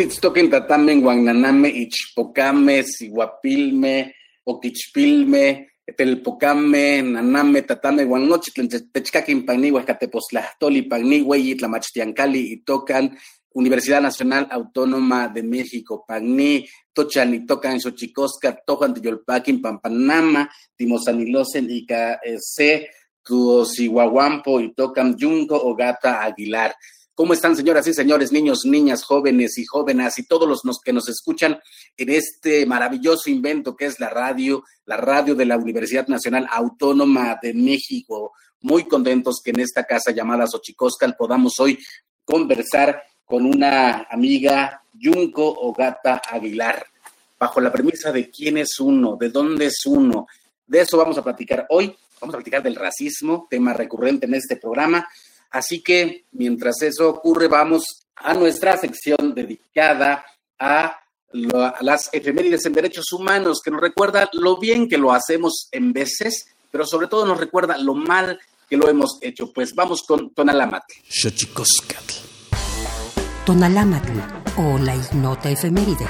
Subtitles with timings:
[0.00, 4.14] Kenitstoken tatamen guananame ichpocame siguapilme
[4.46, 13.10] oquichpilme telpocame naname tatame guanochtlen techcaquin pagni huescateposlahtoli pagni hueyi tlamachtiancali itocan
[13.52, 22.20] Universidad Nacional Autónoma de México, Pagni, Tochan y Tocan, Xochicosca, Tojan, Tiyolpaquin, Pampanama, Timosanilosen, Ica,
[22.38, 22.88] C,
[23.24, 26.72] Tuosihuahuampo, y Tocan, Yunco, Ogata, Aguilar.
[27.20, 31.06] ¿Cómo están, señoras y señores, niños, niñas, jóvenes y jóvenes y todos los que nos
[31.10, 31.60] escuchan
[31.94, 37.38] en este maravilloso invento que es la radio, la radio de la Universidad Nacional Autónoma
[37.42, 38.32] de México?
[38.62, 41.78] Muy contentos que en esta casa llamada Xochicoscal podamos hoy
[42.24, 46.86] conversar con una amiga, Yunco Ogata Aguilar,
[47.38, 50.26] bajo la premisa de quién es uno, de dónde es uno.
[50.66, 51.94] De eso vamos a platicar hoy.
[52.18, 55.06] Vamos a platicar del racismo, tema recurrente en este programa
[55.50, 57.84] Así que mientras eso ocurre, vamos
[58.16, 60.24] a nuestra sección dedicada
[60.58, 60.96] a,
[61.80, 66.46] las efemérides en derechos humanos, que nos recuerda lo bien que lo hacemos en veces,
[66.72, 69.52] pero sobre todo nos recuerda lo mal que lo hemos hecho.
[69.52, 70.92] Pues vamos con Tonalámatl.
[73.46, 74.18] Tonalámatl
[74.56, 76.06] o la ignota efeméride.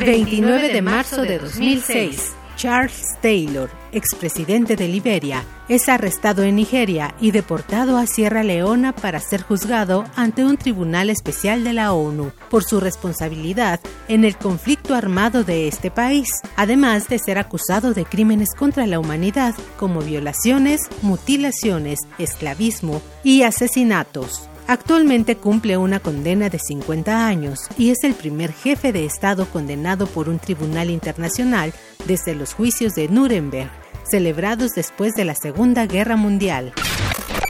[0.00, 2.34] ...29 de marzo de 2006...
[2.64, 9.20] Charles Taylor, expresidente de Liberia, es arrestado en Nigeria y deportado a Sierra Leona para
[9.20, 14.94] ser juzgado ante un tribunal especial de la ONU por su responsabilidad en el conflicto
[14.94, 20.80] armado de este país, además de ser acusado de crímenes contra la humanidad como violaciones,
[21.02, 24.48] mutilaciones, esclavismo y asesinatos.
[24.66, 30.06] Actualmente cumple una condena de 50 años y es el primer jefe de Estado condenado
[30.06, 31.74] por un tribunal internacional
[32.06, 33.70] desde los juicios de Nuremberg,
[34.10, 36.72] celebrados después de la Segunda Guerra Mundial.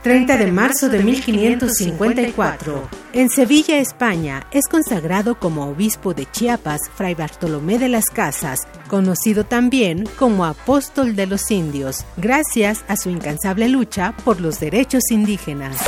[0.03, 2.89] 30 de marzo de 1554.
[3.15, 8.59] En Sevilla, España, es consagrado como obispo de Chiapas Fray Bartolomé de las Casas,
[8.89, 15.05] conocido también como apóstol de los indios, gracias a su incansable lucha por los derechos
[15.11, 15.79] indígenas.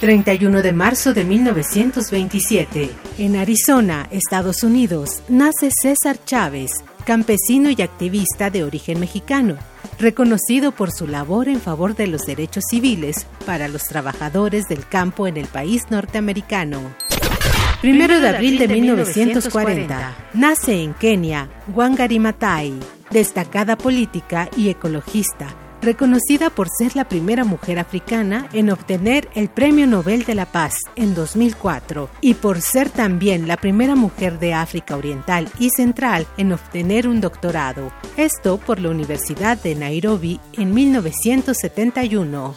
[0.00, 2.90] 31 de marzo de 1927.
[3.18, 6.70] En Arizona, Estados Unidos, nace César Chávez,
[7.04, 9.56] campesino y activista de origen mexicano,
[9.98, 15.26] reconocido por su labor en favor de los derechos civiles para los trabajadores del campo
[15.26, 16.80] en el país norteamericano.
[17.80, 22.74] Primero de abril de 1940, nace en Kenia Wangari Maathai,
[23.10, 29.86] destacada política y ecologista reconocida por ser la primera mujer africana en obtener el Premio
[29.86, 34.96] Nobel de la Paz en 2004 y por ser también la primera mujer de África
[34.96, 42.54] Oriental y Central en obtener un doctorado, esto por la Universidad de Nairobi en 1971.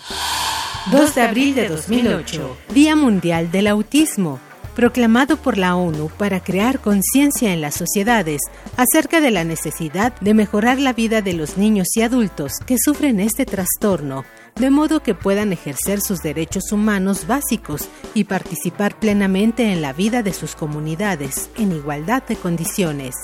[0.91, 4.39] 2 de abril de 2008, Día Mundial del Autismo
[4.75, 8.41] proclamado por la ONU para crear conciencia en las sociedades
[8.77, 13.19] acerca de la necesidad de mejorar la vida de los niños y adultos que sufren
[13.19, 19.81] este trastorno, de modo que puedan ejercer sus derechos humanos básicos y participar plenamente en
[19.81, 23.15] la vida de sus comunidades en igualdad de condiciones.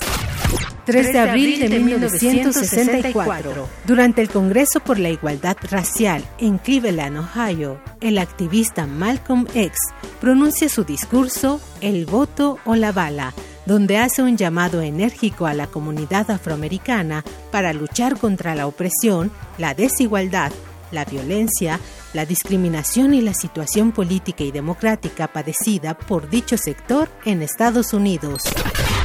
[0.88, 7.78] 3 de abril de 1964, durante el Congreso por la Igualdad Racial en Cleveland, Ohio,
[8.00, 9.72] el activista Malcolm X
[10.18, 13.34] pronuncia su discurso El voto o la bala,
[13.66, 17.22] donde hace un llamado enérgico a la comunidad afroamericana
[17.52, 20.52] para luchar contra la opresión, la desigualdad,
[20.90, 21.80] la violencia,
[22.12, 28.42] la discriminación y la situación política y democrática padecida por dicho sector en Estados Unidos.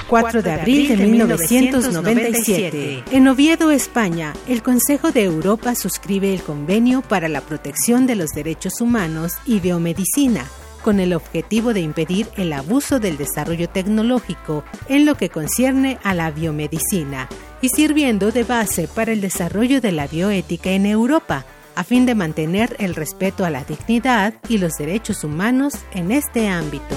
[0.07, 3.03] 4 de abril de 1997.
[3.11, 8.31] En Oviedo, España, el Consejo de Europa suscribe el Convenio para la Protección de los
[8.31, 10.45] Derechos Humanos y Biomedicina,
[10.83, 16.13] con el objetivo de impedir el abuso del desarrollo tecnológico en lo que concierne a
[16.13, 17.29] la biomedicina
[17.61, 22.15] y sirviendo de base para el desarrollo de la bioética en Europa, a fin de
[22.15, 26.95] mantener el respeto a la dignidad y los derechos humanos en este ámbito.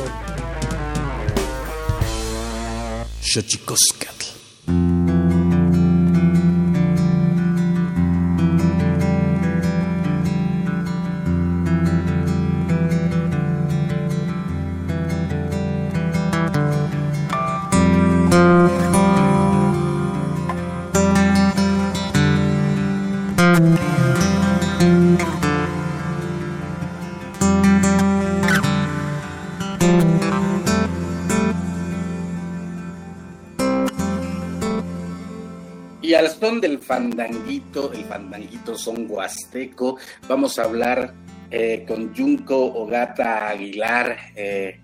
[36.61, 39.99] Del fandanguito, el fandanguito son huasteco.
[40.29, 41.15] Vamos a hablar
[41.51, 44.81] eh, con Junco Ogata Aguilar eh,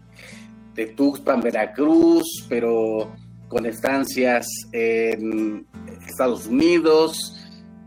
[0.74, 3.14] de Tuxpan, Veracruz, pero
[3.48, 5.66] con estancias en
[6.06, 7.36] Estados Unidos,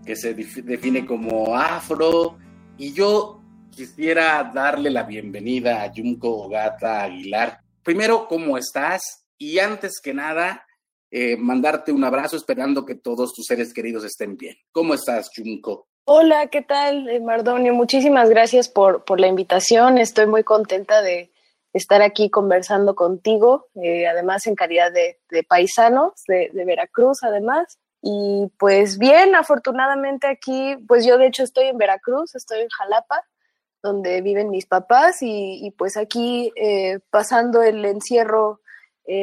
[0.06, 2.38] que se define como afro.
[2.78, 3.42] Y yo
[3.72, 7.60] quisiera darle la bienvenida a Junco Ogata Aguilar.
[7.84, 9.26] Primero, ¿cómo estás?
[9.38, 10.65] Y antes que nada,
[11.18, 14.58] eh, mandarte un abrazo esperando que todos tus seres queridos estén bien.
[14.74, 15.88] ¿Cómo estás, Junco?
[16.04, 17.74] Hola, ¿qué tal, eh, Mardonio?
[17.74, 19.98] Muchísimas gracias por, por la invitación.
[19.98, 21.32] Estoy muy contenta de
[21.72, 25.18] estar aquí conversando contigo, eh, además en calidad de,
[25.48, 27.80] paisanos de, Veracruz, además.
[28.02, 33.24] Y pues bien, afortunadamente aquí, pues yo de hecho estoy en Veracruz, estoy en Jalapa,
[33.82, 36.52] donde viven mis papás, y, pues aquí
[37.10, 38.60] pasando el encierro,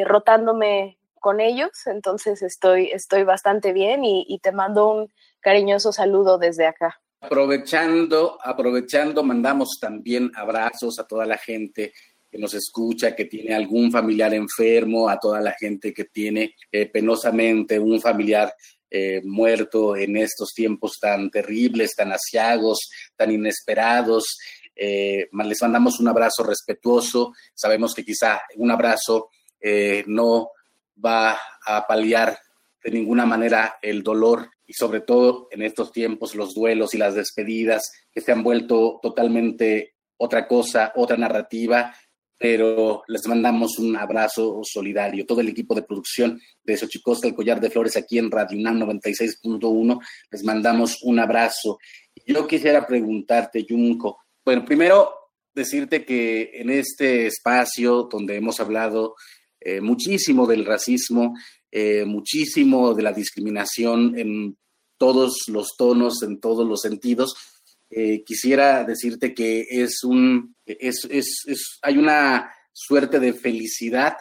[0.07, 6.67] rotándome con ellos, entonces estoy, estoy bastante bien y, te mando un cariñoso saludo desde
[6.67, 7.01] acá.
[7.21, 11.93] Aprovechando, aprovechando, mandamos también abrazos a toda la gente
[12.29, 16.87] que nos escucha, que tiene algún familiar enfermo, a toda la gente que tiene eh,
[16.87, 18.53] penosamente un familiar
[18.91, 24.39] eh, muerto en estos tiempos tan terribles, tan asiagos, tan inesperados.
[24.75, 27.33] Eh, les mandamos un abrazo respetuoso.
[27.55, 29.31] Sabemos que quizá un abrazo
[30.07, 30.51] no
[31.05, 32.39] va a paliar
[32.83, 37.15] de ninguna manera el dolor y sobre todo en estos tiempos los duelos y las
[37.15, 41.95] despedidas que se han vuelto totalmente otra cosa, otra narrativa,
[42.39, 45.27] pero les mandamos un abrazo solidario.
[45.27, 48.81] Todo el equipo de producción de Xochicosta, el Collar de Flores, aquí en Radio UNAM
[48.81, 51.79] 96.1, les mandamos un abrazo.
[52.27, 55.13] Yo quisiera preguntarte, Junco, bueno, primero
[55.55, 59.15] decirte que en este espacio donde hemos hablado
[59.65, 61.35] eh, muchísimo del racismo,
[61.71, 64.57] eh, muchísimo de la discriminación en
[64.99, 67.35] todos los tonos, en todos los sentidos.
[67.91, 71.07] Eh, quisiera decirte que es un, es,
[71.83, 74.17] hay una suerte de felicidad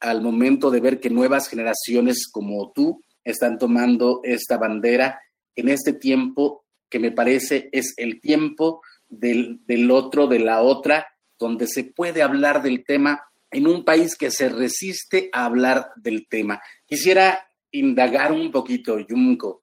[0.00, 5.20] al momento de ver que nuevas generaciones como tú están tomando esta bandera
[5.54, 11.06] en este tiempo que me parece es el tiempo del, del otro, de la otra,
[11.38, 16.26] donde se puede hablar del tema en un país que se resiste a hablar del
[16.28, 16.60] tema.
[16.86, 19.62] Quisiera indagar un poquito, Yumko.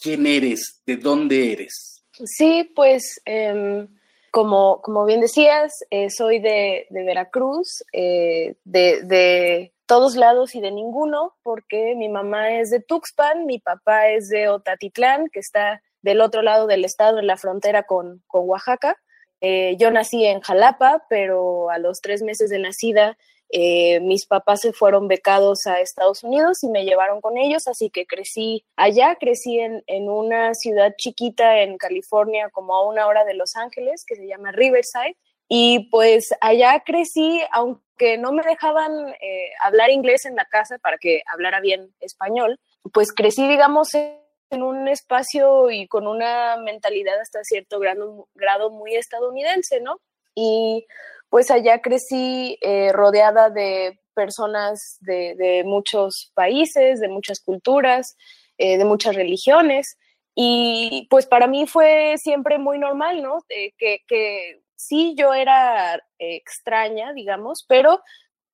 [0.00, 0.82] ¿Quién eres?
[0.86, 2.04] ¿De dónde eres?
[2.24, 3.88] Sí, pues em,
[4.30, 10.70] como, como bien decías, eh, soy de, Veracruz, eh, de, de, todos lados y de
[10.70, 16.20] ninguno, porque mi mamá es de Tuxpan, mi papá es de Otatitlán, que está del
[16.20, 18.96] otro lado del estado, en la frontera con, con Oaxaca.
[19.40, 23.16] Eh, yo nací en Jalapa, pero a los tres meses de nacida
[23.52, 27.90] eh, mis papás se fueron becados a Estados Unidos y me llevaron con ellos, así
[27.90, 33.24] que crecí allá, crecí en, en, una ciudad chiquita en California, como a una hora
[33.24, 35.16] de Los Ángeles, que se llama Riverside.
[35.48, 40.96] Y pues allá crecí, aunque no me dejaban eh, hablar inglés en la casa para
[40.96, 42.60] que hablara bien español,
[42.92, 44.19] pues crecí, digamos, en
[44.52, 50.00] un espacio y con una mentalidad hasta cierto grado, muy estadounidense, ¿no?
[50.34, 50.86] Y
[51.28, 58.16] pues allá crecí eh, rodeada de personas de, muchos países, de muchas culturas,
[58.58, 59.96] eh, de muchas religiones.
[60.34, 63.38] Y pues para mí fue siempre muy normal, ¿no?
[63.48, 68.00] que, que, sí, yo era extraña, digamos, pero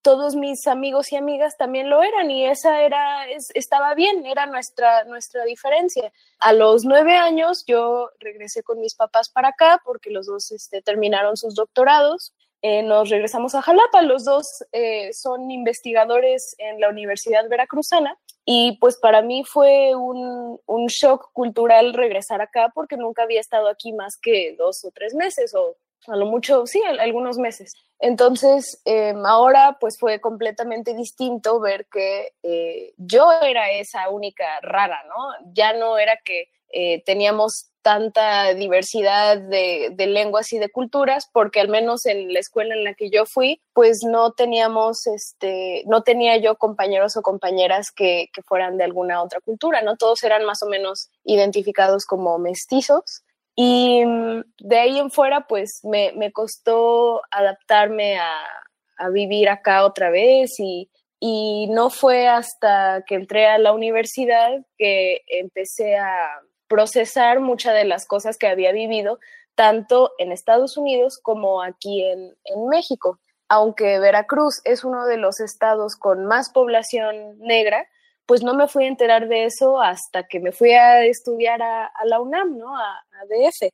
[0.07, 5.03] todos mis amigos y amigas también lo eran y esa era, estaba bien, era nuestra,
[5.03, 6.13] nuestra diferencia.
[6.39, 10.81] A los nueve años yo regresé con mis papás para acá porque los dos este,
[10.81, 12.33] terminaron sus doctorados
[12.63, 14.03] eh, nos regresamos a Jalapa.
[14.03, 20.61] Los dos eh, son investigadores en la Universidad Veracruzana y pues para mí fue un,
[20.67, 25.15] un, shock cultural regresar acá porque nunca había estado aquí más que dos o tres
[25.15, 27.75] meses o a lo mucho, sí, algunos meses.
[27.99, 35.03] Entonces, em, ahora pues fue completamente distinto ver que eh, yo era esa única rara,
[35.09, 35.53] ¿no?
[35.55, 36.51] Ya no era que
[37.07, 42.83] teníamos tanta diversidad de, lenguas y de culturas, porque al menos en la escuela en
[42.83, 48.29] la que yo fui, pues no teníamos, este, no tenía yo compañeros o compañeras que,
[48.45, 49.97] fueran de alguna otra cultura, ¿no?
[49.97, 53.23] Todos eran más o menos identificados como mestizos.
[53.57, 58.33] Y mm, de ahí en fuera, pues me, costó adaptarme a,
[58.99, 64.51] a, vivir acá otra vez y, y no fue hasta que entré a la universidad
[64.77, 69.19] que empecé a procesar muchas de las cosas que había vivido,
[69.55, 72.35] tanto en Estados Unidos como aquí en,
[72.69, 73.19] México.
[73.49, 77.89] Aunque Veracruz es uno de los estados con más población negra,
[78.27, 81.91] pues no me fui a enterar de eso hasta que me fui a estudiar a,
[82.05, 82.77] la UNAM, ¿no?
[82.77, 83.73] A, a, DF.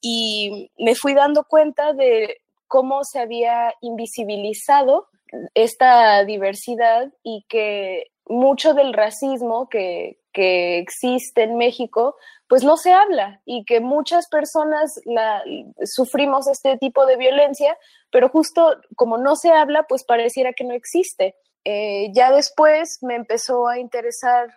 [0.00, 5.08] Y me fui dando cuenta de cómo se había invisibilizado
[5.54, 12.16] esta diversidad y que mucho del racismo que, que existe en México,
[12.48, 15.42] pues no se habla y que muchas personas la,
[15.84, 17.78] sufrimos este tipo de violencia,
[18.10, 21.36] pero justo como no se habla, pues pareciera que no existe.
[21.64, 24.48] Eh, ya después me empezó a interesar,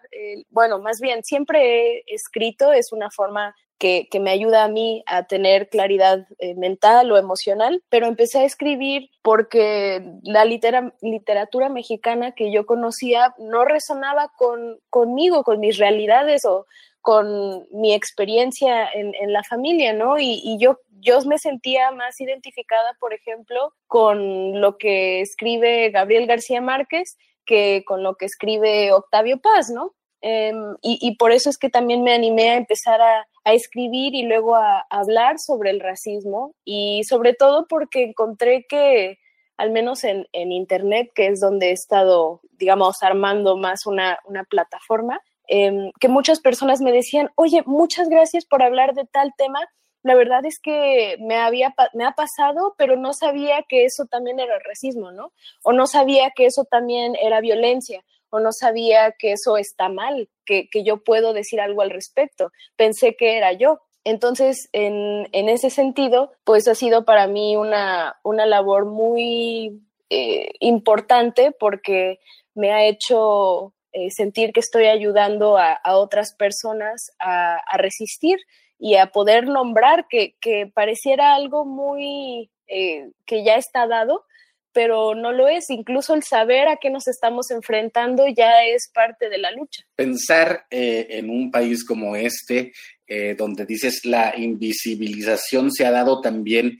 [0.49, 5.23] bueno, más bien siempre he escrito, es una forma que, me ayuda a mí a
[5.23, 12.51] tener claridad eh, mental o emocional, pero empecé a escribir porque la literatura mexicana que
[12.51, 16.65] yo conocía no resonaba con, conmigo, con mis realidades o
[17.07, 20.19] con mi experiencia en, la familia, ¿no?
[20.19, 26.59] Y, yo, yo me sentía más identificada, por ejemplo, con lo que escribe Gabriel García
[26.59, 29.93] Márquez que con lo que escribe Octavio Paz, ¿no?
[30.19, 34.57] Em, y, por eso es que también me animé a empezar a, escribir y luego
[34.57, 39.17] a, hablar sobre el racismo y sobre todo porque encontré que,
[39.55, 45.91] al menos en, Internet, que es donde he estado, digamos, armando más una, plataforma, em,
[45.99, 49.59] que muchas personas me decían, oye, muchas gracias por hablar de tal tema.
[50.03, 54.39] La verdad es que me, había, me ha pasado, pero no sabía que eso también
[54.39, 55.33] era racismo, ¿no?
[55.63, 60.29] O no sabía que eso también era violencia o no sabía que eso está mal,
[60.45, 62.51] que, yo puedo decir algo al respecto.
[62.75, 63.79] Pensé que era yo.
[64.03, 71.51] Entonces, en, ese sentido, pues ha sido para mí una, una labor muy eh, importante
[71.51, 72.19] porque
[72.53, 78.37] me ha hecho eh, sentir que estoy ayudando a, otras personas a, resistir
[78.77, 80.35] y a poder nombrar que,
[80.75, 84.23] pareciera algo muy eh, que ya está dado,
[84.71, 85.71] pero no lo es.
[85.71, 89.83] Incluso el saber a qué nos estamos enfrentando ya es parte de la lucha.
[89.95, 92.73] Pensar eh, en un país como este,
[93.07, 96.77] eh, donde dices la invisibilización se ha dado también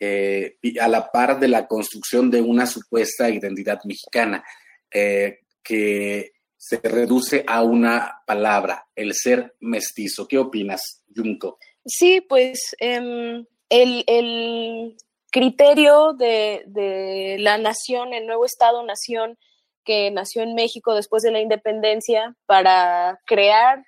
[0.00, 4.42] eh, a la par de la construcción de una supuesta identidad mexicana,
[4.90, 10.28] que se reduce a una palabra, el ser mestizo.
[10.28, 11.58] ¿Qué opinas, Junco?
[11.86, 14.96] Sí, pues em, el
[15.30, 19.38] criterio de, de la nación, el nuevo Estado-nación
[19.84, 23.82] que nació en México después de la independencia para crear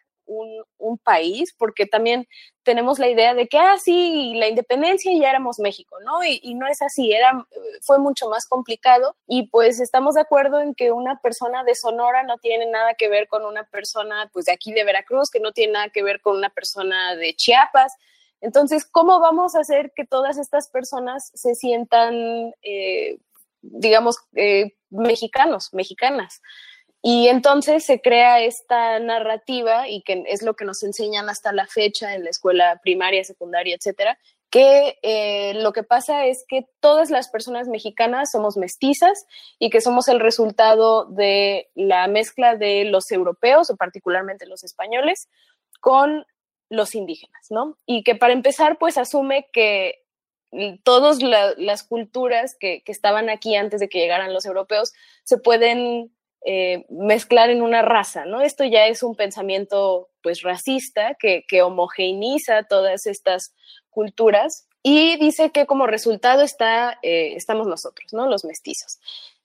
[0.79, 2.27] un, país, porque también
[2.63, 6.23] tenemos la idea de que, ah, sí, la independencia ya éramos México, ¿no?
[6.25, 7.47] Y, no es así, era,
[7.81, 12.23] fue mucho más complicado y pues estamos de acuerdo en que una persona de Sonora
[12.23, 15.53] no tiene nada que ver con una persona, pues de aquí de Veracruz, que no
[15.53, 17.95] tiene nada que ver con una persona de Chiapas.
[18.41, 23.19] Entonces, ¿cómo vamos a hacer que todas estas personas se sientan, eh,
[23.63, 26.43] digamos, eh, mexicanos, mexicanas?
[27.03, 31.67] Y entonces se crea esta narrativa y que es lo que nos enseñan hasta la
[31.67, 34.19] fecha en la escuela primaria, secundaria, etcétera,
[34.51, 39.25] que eh, lo que pasa es que todas las personas mexicanas somos mestizas
[39.59, 45.29] y que somos el resultado de la mezcla de los europeos o particularmente los españoles
[45.81, 46.27] con
[46.69, 47.79] los indígenas, ¿no?
[47.87, 50.03] Y que para empezar, pues asume que
[50.83, 54.93] todas la, las culturas que, que estaban aquí antes de que llegaran los europeos
[55.23, 58.41] se pueden eh, mezclar en una raza, ¿no?
[58.41, 63.55] Esto ya es un pensamiento pues racista que, que homogeneiza todas estas
[63.91, 68.27] culturas y dice que como resultado está, eh, estamos nosotros, ¿no?
[68.27, 68.99] Los mestizos.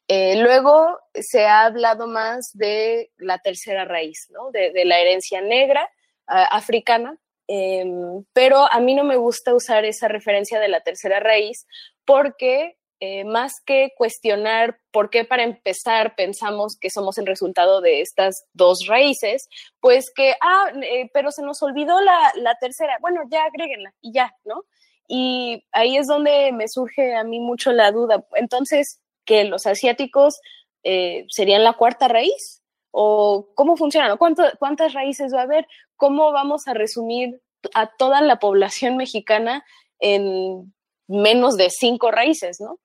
[0.07, 4.51] Eh, luego se ha hablado más de la tercera raíz, ¿no?
[4.51, 5.89] De, la herencia negra
[6.27, 11.67] africana, em, pero a mí no me gusta usar esa referencia de la tercera raíz
[12.05, 18.01] porque eh, más que cuestionar por qué para empezar pensamos que somos el resultado de
[18.01, 19.47] estas dos raíces,
[19.79, 24.11] pues que, ah, eh, pero se nos olvidó la, la, tercera, bueno, ya agréguenla y
[24.11, 24.63] ya, ¿no?
[25.07, 28.25] Y ahí es donde me surge a mí mucho la duda.
[28.33, 30.39] Entonces, que los asiáticos
[30.83, 36.31] eh, serían la cuarta raíz, o cómo funcionan, ¿Cuánto, cuántas raíces va a haber, cómo
[36.31, 37.39] vamos a resumir
[37.75, 39.63] a toda la población mexicana
[39.99, 40.73] en
[41.07, 42.79] menos de cinco raíces, ¿no?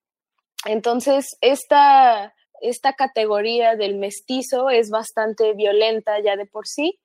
[0.66, 6.98] Entonces, esta, esta categoría del mestizo es bastante violenta ya de por sí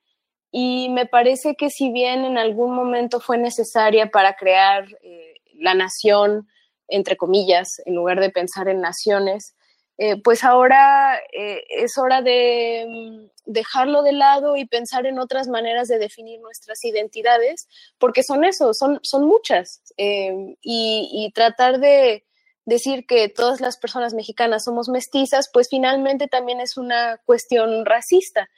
[0.58, 5.74] y me parece que si bien en algún momento fue necesaria para crear eh, la
[5.74, 6.48] nación,
[6.88, 9.54] entre comillas, en lugar de pensar en naciones,
[9.98, 15.50] eh, pues ahora eh, es hora de mm, dejarlo de lado y pensar en otras
[15.50, 22.24] maneras de definir nuestras identidades, porque son eso, son, son muchas, y, y tratar de
[22.66, 28.50] decir que todas las personas mexicanas somos mestizas, pues finalmente también es una cuestión racista,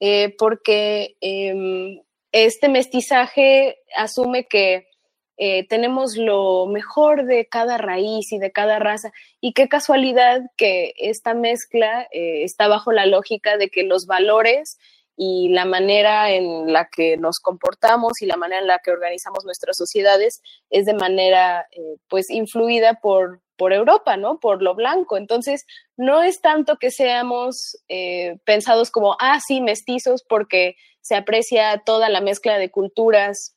[0.00, 4.88] eh, porque eh, este mestizaje asume que
[5.36, 10.92] eh, tenemos lo mejor de cada raíz y de cada raza, y qué casualidad que
[10.98, 14.78] esta mezcla eh, está bajo la lógica de que los valores
[15.16, 19.44] y la manera en la que nos comportamos y la manera en la que organizamos
[19.44, 21.68] nuestras sociedades es de manera
[22.08, 24.40] pues influida por, por Europa, ¿no?
[24.40, 25.16] Por lo blanco.
[25.16, 32.08] Entonces, no es tanto que seamos eh, pensados como, ah, mestizos, porque se aprecia toda
[32.08, 33.54] la mezcla de culturas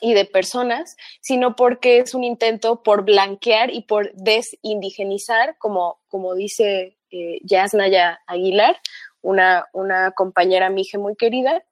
[0.00, 6.36] y de personas, sino porque es un intento por blanquear y por desindigenizar, como, como
[6.36, 8.78] dice eh, Yasnaya Aguilar,
[9.22, 11.64] una, una compañera mije muy querida,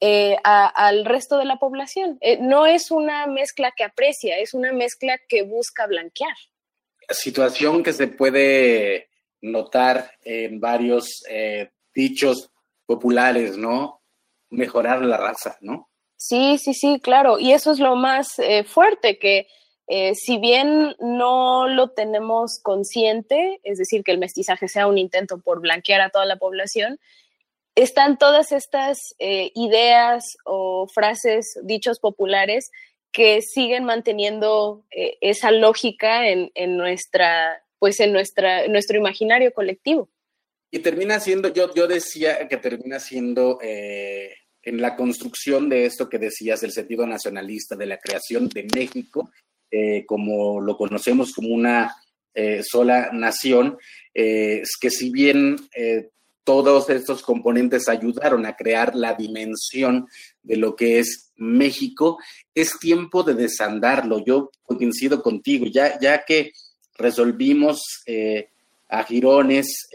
[0.00, 2.18] eh, al resto de la población.
[2.22, 6.34] Eh, no es una mezcla que aprecia, es una mezcla que busca blanquear.
[7.08, 9.08] Situación que se puede
[9.40, 12.50] notar en varios eh, dichos
[12.86, 14.02] populares, ¿no?
[14.50, 15.88] Mejorar la raza, ¿no?
[16.16, 17.38] Sí, sí, sí, claro.
[17.38, 19.46] Y eso es lo más eh, fuerte, que
[19.86, 25.38] eh, si bien no lo tenemos consciente, es decir, que el mestizaje sea un intento
[25.38, 26.98] por blanquear a toda la población,
[27.74, 32.70] están todas estas eh, ideas o frases, dichos populares
[33.18, 40.08] que siguen manteniendo eh, esa lógica en, en, nuestra, pues en nuestra, nuestro imaginario colectivo.
[40.70, 46.08] Y termina siendo, yo, yo decía que termina siendo eh, en la construcción de esto
[46.08, 49.32] que decías, el sentido nacionalista, de la creación de México,
[49.68, 51.92] eh, como lo conocemos como una
[52.62, 53.76] sola nación,
[54.14, 55.56] que si bien
[56.48, 60.08] todos estos componentes ayudaron a crear la dimensión
[60.42, 62.16] de lo que es México,
[62.54, 64.24] es tiempo de desandarlo.
[64.24, 66.52] Yo coincido contigo, ya, ya que
[66.96, 67.82] resolvimos
[68.88, 69.90] a girones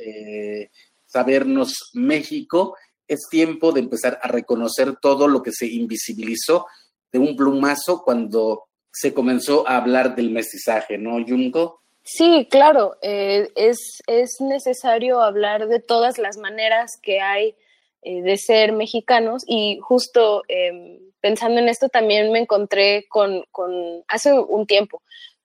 [1.08, 6.68] sabernos México, es tiempo de empezar a reconocer todo lo que se invisibilizó
[7.12, 11.82] de un plumazo cuando se comenzó a hablar del mestizaje, ¿no, Junko?
[12.04, 17.56] Sí, claro, eh, es, es, necesario hablar de todas las maneras que hay
[18.02, 24.04] eh, de ser mexicanos y justo eh, pensando en esto también me encontré con, con,
[24.10, 25.02] hace un tiempo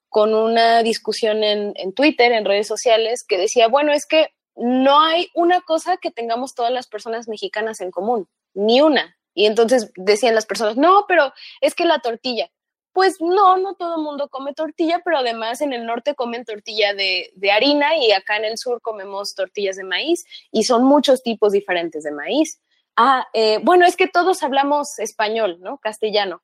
[0.09, 5.01] con una discusión en, en Twitter, en redes sociales, que decía, bueno, es que no
[5.01, 9.16] hay una cosa que tengamos todas las personas mexicanas en común, ni una.
[9.35, 12.51] Y entonces decían las personas, no, pero es que la tortilla.
[12.92, 16.94] Pues no, no todo el mundo come tortilla, pero además en el norte comen tortilla
[16.94, 21.53] de, harina y acá en el sur comemos tortillas de maíz y son muchos tipos
[21.53, 22.61] diferentes de maíz.
[22.96, 25.79] Ah, eh, bueno, es que todos hablamos español, ¿no?
[25.79, 26.42] Castellano.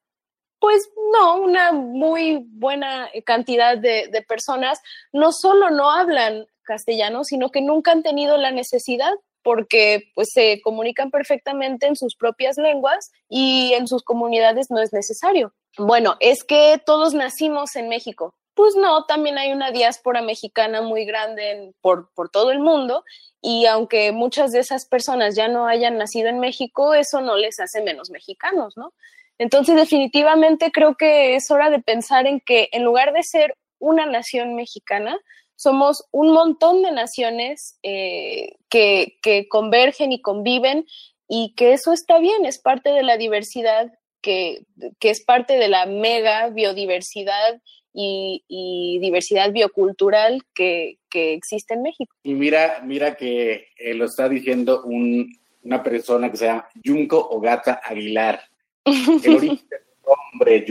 [0.61, 4.81] Pues no, una muy buena cantidad de, de personas
[5.13, 9.13] no solo no hablan castellano, sino que nunca han tenido la necesidad
[9.45, 14.93] porque pues se comunican perfectamente en sus propias lenguas y en sus comunidades no es
[14.93, 15.55] necesario.
[15.79, 18.35] Bueno, es que todos nacimos en México.
[18.55, 23.03] Pues no, también hay una diáspora mexicana muy grande por, por todo el mundo
[23.43, 27.59] y aunque muchas de esas personas ya no hayan nacido en México, eso no les
[27.59, 28.95] hace menos mexicanos, ¿no?
[29.39, 34.07] Entonces, definitivamente creo que es hora de pensar en que en lugar de ser una
[34.07, 35.19] nación mexicana,
[35.57, 40.87] somos un montón de naciones eh, que, convergen y conviven
[41.29, 43.93] y que eso está bien, es parte de la diversidad,
[44.25, 44.65] que,
[45.01, 47.61] es parte de la mega biodiversidad
[47.93, 52.13] y, diversidad biocultural que, existe en México.
[52.25, 57.81] Y mira, mira que eh, lo está diciendo una persona que se llama Junco Ogata
[57.85, 58.43] Aguilar.
[58.85, 60.65] El origen del nombre.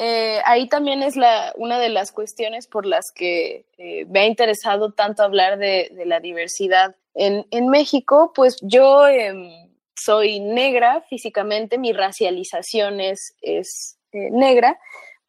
[0.00, 4.26] Eh, ahí también es la, una de las cuestiones por las que eh, me ha
[4.26, 9.67] interesado tanto hablar de, la diversidad en, México, pues yo em,
[9.98, 14.78] soy negra físicamente, mi racialización es, es eh, negra,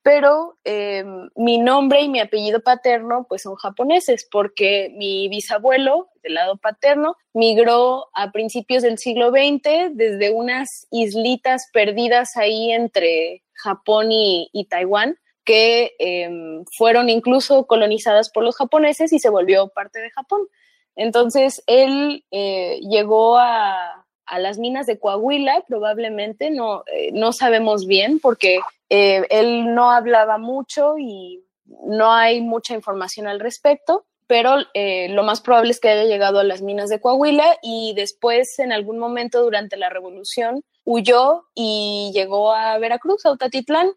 [0.01, 6.35] pero em, mi nombre y mi apellido paterno pues son japoneses porque mi bisabuelo del
[6.35, 14.07] lado paterno migró a principios del siglo XX desde unas islitas perdidas ahí entre Japón
[14.11, 20.11] y, Taiwán que em, fueron incluso colonizadas por los japoneses y se volvió parte de
[20.11, 20.41] Japón.
[20.95, 27.87] Entonces él eh, llegó a, a las minas de Coahuila, probablemente, no, eh, no sabemos
[27.87, 31.43] bien, porque eh, él no hablaba mucho y
[31.85, 36.39] no hay mucha información al respecto, pero eh, lo más probable es que haya llegado
[36.39, 42.11] a las minas de Coahuila y después, en algún momento durante la revolución, huyó y
[42.13, 43.91] llegó a Veracruz, a Utatitlán,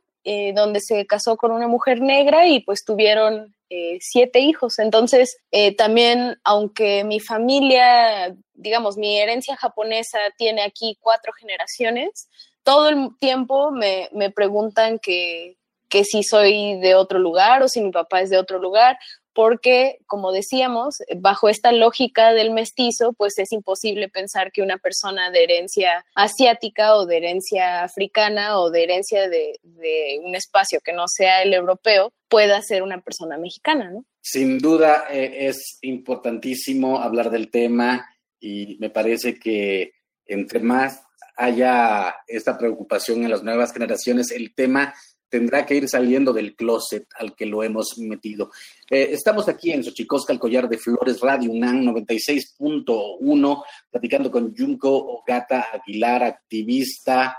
[0.54, 3.56] donde se casó con una mujer negra y pues tuvieron
[3.98, 4.78] siete hijos.
[4.78, 5.38] Entonces,
[5.76, 12.28] también, aunque mi familia digamos, mi herencia japonesa tiene aquí cuatro generaciones,
[12.62, 15.56] todo el tiempo me, preguntan que,
[15.88, 18.96] que si soy de otro lugar o si mi papá es de otro lugar,
[19.34, 25.30] porque, como decíamos, bajo esta lógica del mestizo, pues es imposible pensar que una persona
[25.30, 30.92] de herencia asiática o de herencia africana o de herencia de, de un espacio que
[30.92, 34.04] no sea el europeo pueda ser una persona mexicana, ¿no?
[34.20, 38.08] Sin duda eh, es importantísimo hablar del tema
[38.42, 39.92] y me parece que
[40.26, 41.00] entre más
[41.36, 44.92] haya esta preocupación en las nuevas generaciones, el tema
[45.28, 48.50] tendrá que ir saliendo del closet al que lo hemos metido.
[48.90, 54.90] Eh, estamos aquí en Xochicosca, el collar de flores, Radio UNAM 96.1, platicando con Junko
[54.94, 57.38] Ogata Aguilar, activista.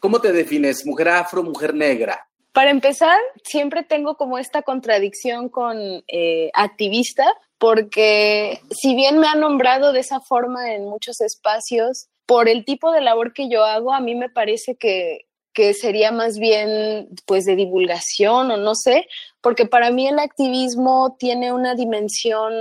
[0.00, 0.86] ¿Cómo te defines?
[0.86, 2.26] ¿Mujer afro, mujer negra?
[2.52, 7.26] Para empezar, siempre tengo como esta contradicción con eh, activista,
[7.64, 12.92] porque si bien me han nombrado de esa forma en muchos espacios, por el tipo
[12.92, 15.20] de labor que yo hago, a mí me parece que,
[15.54, 19.06] que sería más bien pues de divulgación o no sé,
[19.40, 22.52] porque para mí el activismo tiene una dimensión,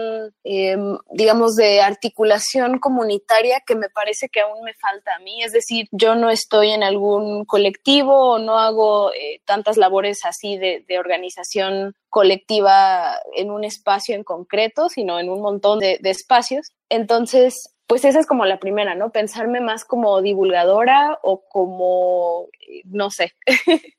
[0.43, 5.41] em, digamos, de articulación comunitaria que me parece que aún me falta a mí.
[5.41, 10.57] Es decir, yo no estoy en algún colectivo o no hago eh, tantas labores así
[10.57, 16.67] de, organización colectiva en un espacio en concreto, sino en un montón de, de espacios.
[16.89, 19.11] Entonces, pues esa es como la primera, ¿no?
[19.11, 22.47] Pensarme más como divulgadora o como,
[22.85, 23.33] no sé.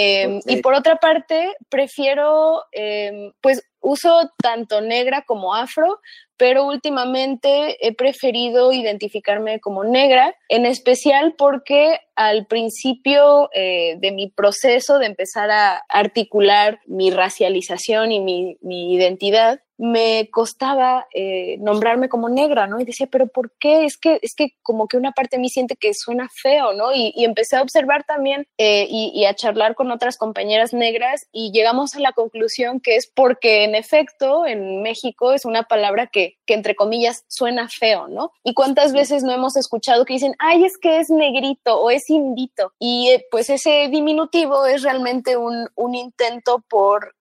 [0.00, 6.00] Em, y por otra parte, prefiero, em, pues uso tanto negra como afro,
[6.36, 14.30] pero últimamente he preferido identificarme como negra, en especial porque al principio eh, de mi
[14.30, 22.08] proceso de empezar a articular mi racialización y mi, mi identidad, me costaba eh, nombrarme
[22.08, 22.80] como negra, ¿no?
[22.80, 23.84] Y decía, pero ¿por qué?
[23.84, 26.92] Es que, es que como que una parte de mí siente que suena feo, ¿no?
[26.92, 31.94] Y, empecé a observar también eh, y, a charlar con otras compañeras negras y llegamos
[31.94, 36.54] a la conclusión que es porque en efecto en México es una palabra que que,
[36.54, 38.32] entre comillas suena feo, ¿no?
[38.42, 42.08] Y cuántas veces no hemos escuchado que dicen, ay, es que es negrito o es
[42.08, 42.72] indito.
[42.78, 47.14] Y eh, pues ese diminutivo es realmente un, un intento por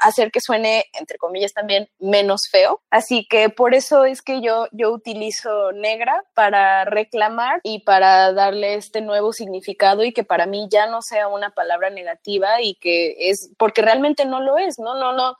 [0.00, 2.82] hacer que suene, entre comillas, también menos feo.
[2.90, 8.74] Así que por eso es que yo, yo utilizo negra para reclamar y para darle
[8.74, 13.30] este nuevo significado y que para mí ya no sea una palabra negativa y que
[13.30, 14.94] es, porque realmente no lo es, ¿no?
[14.98, 15.36] No, no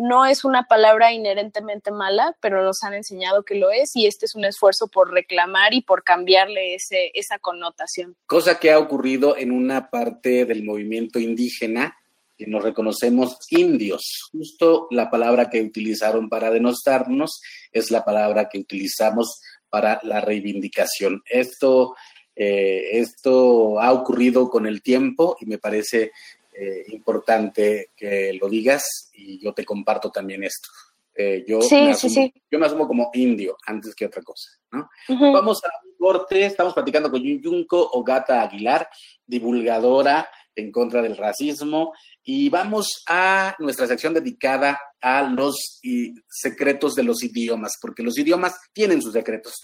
[0.00, 4.24] no es una palabra inherentemente mala, pero nos han enseñado que lo es y este
[4.26, 8.16] es un esfuerzo por reclamar y por cambiarle ese, esa connotación.
[8.26, 11.96] Cosa que ha ocurrido en una parte del movimiento indígena
[12.40, 14.30] que nos reconocemos indios.
[14.32, 21.22] Justo la palabra que utilizaron para denostarnos es la palabra que utilizamos para la reivindicación.
[21.28, 21.94] Esto,
[22.34, 26.12] eh, esto ha ocurrido con el tiempo y me parece
[26.54, 30.70] eh, importante que lo digas y yo te comparto también esto.
[31.14, 34.48] Eh, yo, me asumo, yo me asumo como indio antes que otra cosa.
[34.72, 34.88] ¿no?
[35.08, 38.88] Vamos a un corte, estamos platicando con Yunko Ogata Aguilar,
[39.26, 45.80] divulgadora en contra del racismo, y vamos a nuestra sección dedicada a los
[46.28, 49.54] secretos de los idiomas, porque los idiomas tienen sus secretos.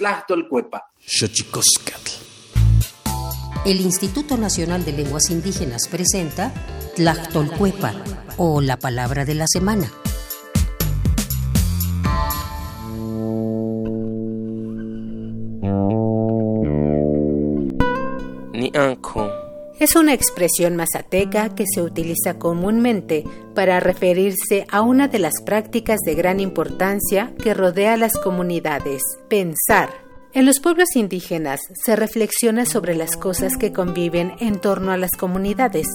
[0.49, 0.87] Cuepa.
[3.65, 6.53] El Instituto Nacional de Lenguas Indígenas presenta
[6.95, 7.95] Tlactolcuepa
[8.37, 9.91] o la palabra de la semana.
[19.87, 23.23] Es una expresión mazateca que se utiliza comúnmente
[23.55, 29.01] para referirse a una de las prácticas de gran importancia que rodea a las comunidades,
[29.29, 29.91] pensar.
[30.33, 35.13] En los pueblos indígenas se reflexiona sobre las cosas que conviven en torno a las
[35.13, 35.87] comunidades,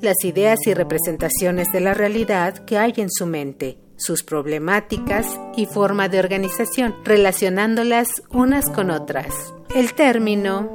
[0.00, 5.66] las ideas y representaciones de la realidad que hay en su mente, sus problemáticas y
[5.66, 9.28] forma de organización, relacionándolas unas con otras.
[9.72, 10.72] El término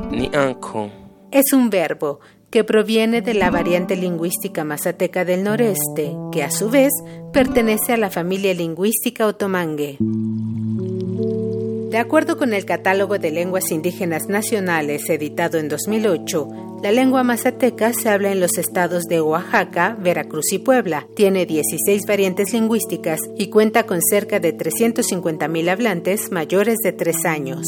[1.31, 6.69] es un verbo que proviene de la variante lingüística mazateca del noreste, que a su
[6.69, 6.91] vez
[7.31, 9.97] pertenece a la familia lingüística otomangue.
[11.91, 17.93] De acuerdo con el Catálogo de Lenguas Indígenas Nacionales editado en 2008, la lengua mazateca
[17.93, 21.05] se habla en los estados de Oaxaca, Veracruz y Puebla.
[21.15, 27.67] Tiene 16 variantes lingüísticas y cuenta con cerca de 350.000 hablantes mayores de 3 años.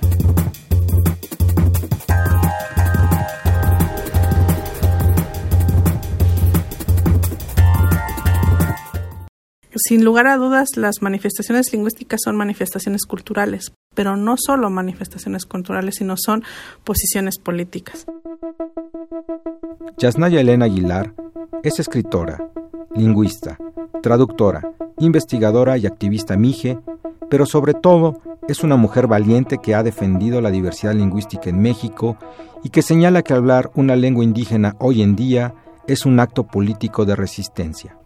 [9.83, 15.95] Sin lugar a dudas, las manifestaciones lingüísticas son manifestaciones culturales, pero no solo manifestaciones culturales,
[15.97, 16.43] sino son
[16.83, 18.05] posiciones políticas.
[19.97, 21.15] Yasnaya Elena Aguilar
[21.63, 22.47] es escritora,
[22.93, 23.57] lingüista,
[24.03, 26.77] traductora, investigadora y activista mije,
[27.27, 32.17] pero sobre todo es una mujer valiente que ha defendido la diversidad lingüística en México
[32.63, 35.55] y que señala que hablar una lengua indígena hoy en día
[35.87, 37.97] es un acto político de resistencia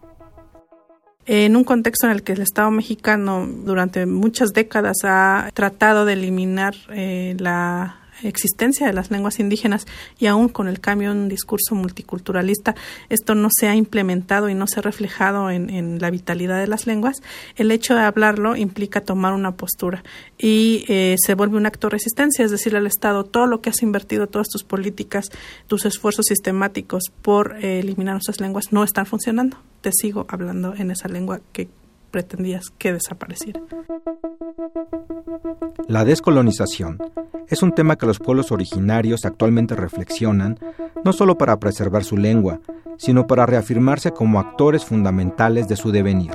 [1.26, 6.14] en un contexto en el que el Estado mexicano durante muchas décadas ha tratado de
[6.14, 9.86] eliminar eh, la existencia de las lenguas indígenas
[10.18, 12.74] y aún con el cambio en un discurso multiculturalista
[13.08, 15.66] esto no se ha implementado y no se ha reflejado en,
[16.00, 17.22] la vitalidad de las lenguas,
[17.56, 20.02] el hecho de hablarlo implica tomar una postura
[20.38, 23.70] y eh, se vuelve un acto de resistencia, es decir, al Estado todo lo que
[23.70, 25.26] has invertido, todas tus políticas,
[25.66, 29.58] tus esfuerzos sistemáticos por eh, eliminar nuestras lenguas no están funcionando.
[29.80, 31.68] Te sigo hablando en esa lengua que
[32.16, 33.60] pretendías que desapareciera.
[35.86, 36.98] La descolonización
[37.46, 40.58] es un tema que los pueblos originarios actualmente reflexionan
[41.04, 42.60] no solo para preservar su lengua,
[42.96, 46.32] sino para reafirmarse como actores fundamentales de su devenir.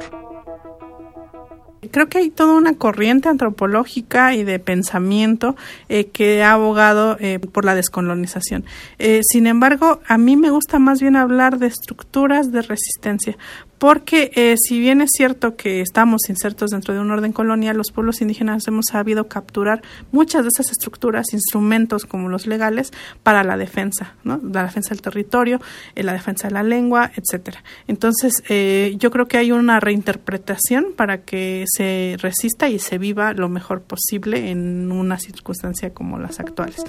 [1.89, 5.55] Creo que hay toda una corriente antropológica y de pensamiento
[5.89, 8.65] eh, que ha abogado eh, por la descolonización.
[8.99, 13.35] Eh, sin embargo, a mí me gusta más bien hablar de estructuras de resistencia,
[13.81, 17.91] porque eh, si bien es cierto que estamos insertos dentro de un orden colonial, los
[17.91, 22.91] pueblos indígenas hemos sabido capturar muchas de esas estructuras, instrumentos como los legales
[23.23, 24.39] para la defensa, ¿no?
[24.53, 25.59] la defensa del territorio,
[25.95, 27.63] eh, la defensa de la lengua, etcétera.
[27.87, 33.33] Entonces, eh, yo creo que hay una reinterpretación para que se resista y se viva
[33.33, 36.83] lo mejor posible en una circunstancia como las actuales.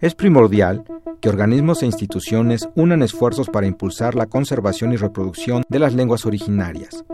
[0.00, 0.84] Es primordial
[1.20, 6.26] que organismos e instituciones unan esfuerzos para impulsar la conservación y reproducción de las lenguas
[6.26, 7.04] originarias.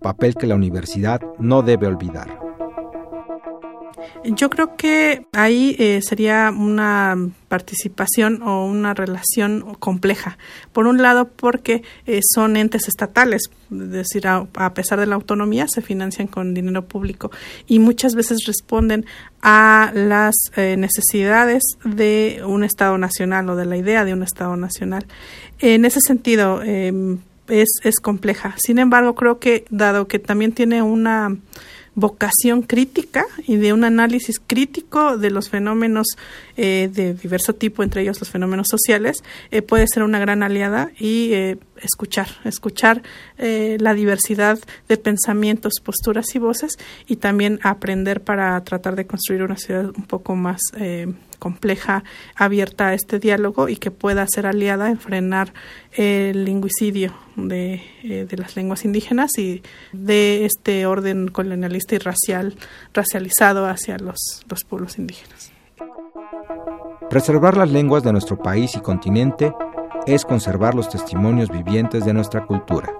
[0.00, 2.48] papel que la universidad no debe olvidar.
[4.24, 7.16] Yo creo que ahí eh, sería una
[7.48, 10.38] participación o una relación compleja.
[10.72, 15.66] Por un lado, porque eh, son entes estatales, es decir, a, pesar de la autonomía,
[15.68, 17.30] se financian con dinero público
[17.66, 19.06] y muchas veces responden
[19.40, 24.56] a las eh, necesidades de un Estado nacional o de la idea de un Estado
[24.56, 25.06] nacional.
[25.60, 28.54] En ese sentido, em, es, es compleja.
[28.58, 31.36] Sin embargo, creo que, dado que también tiene una
[31.98, 36.06] vocación crítica y de un análisis crítico de los fenómenos
[36.56, 40.92] eh, de diverso tipo, entre ellos los fenómenos sociales, eh, puede ser una gran aliada
[40.96, 43.02] y eh, escuchar, escuchar
[43.38, 44.58] la diversidad
[44.88, 46.72] de pensamientos, posturas y voces
[47.06, 50.60] y también aprender para tratar de construir una ciudad un poco más
[51.38, 55.52] compleja, abierta a este diálogo y que pueda ser aliada en frenar
[55.92, 62.56] el lingüicidio de, eh, de, las lenguas indígenas y de este orden colonialista y racial,
[62.92, 65.52] racializado hacia los, los pueblos indígenas.
[67.10, 69.52] Preservar las lenguas de nuestro país y continente
[70.06, 72.92] es conservar los testimonios vivientes de nuestra cultura.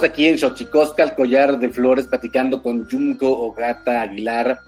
[0.00, 4.58] Aquí en Xochicosca, el collar de flores, platicando con Junco Ogata Aguilar,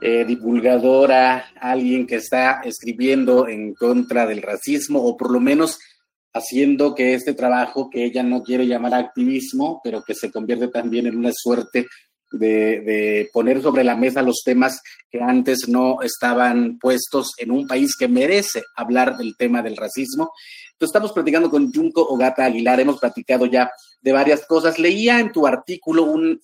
[0.00, 5.78] eh, divulgadora, alguien que está escribiendo en contra del racismo, o por lo menos
[6.32, 11.08] haciendo que este trabajo, que ella no quiere llamar activismo, pero que se convierte también
[11.08, 11.86] en una suerte
[12.30, 17.66] de, de, poner sobre la mesa los temas que antes no estaban puestos en un
[17.66, 20.30] país que merece hablar del tema del racismo.
[20.80, 24.78] Estamos platicando con Junco Ogata Aguilar, hemos platicado ya de varias cosas.
[24.78, 26.40] Leía en tu artículo un,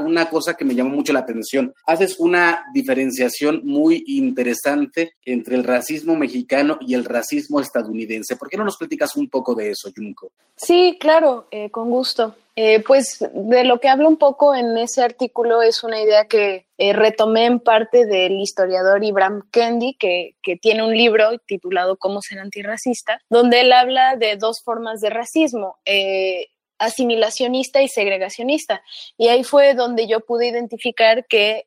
[0.00, 1.72] una cosa que me llamó mucho la atención.
[1.86, 8.36] Haces una diferenciación muy interesante entre el racismo mexicano y el racismo estadounidense.
[8.36, 10.32] ¿Por qué no nos platicas un poco de eso, Junco?
[10.56, 12.34] Sí, claro, eh, con gusto.
[12.58, 16.66] Eh, pues de lo que hablo un poco en ese artículo es una idea que
[16.78, 22.22] eh, retomé en parte del historiador Ibram Kendi, que, que, tiene un libro titulado Cómo
[22.22, 25.76] ser antirracista, donde él habla de dos formas de racismo.
[25.84, 26.46] Eh,
[26.78, 28.82] asimilacionista y segregacionista.
[29.16, 31.64] Y ahí fue donde yo pude identificar que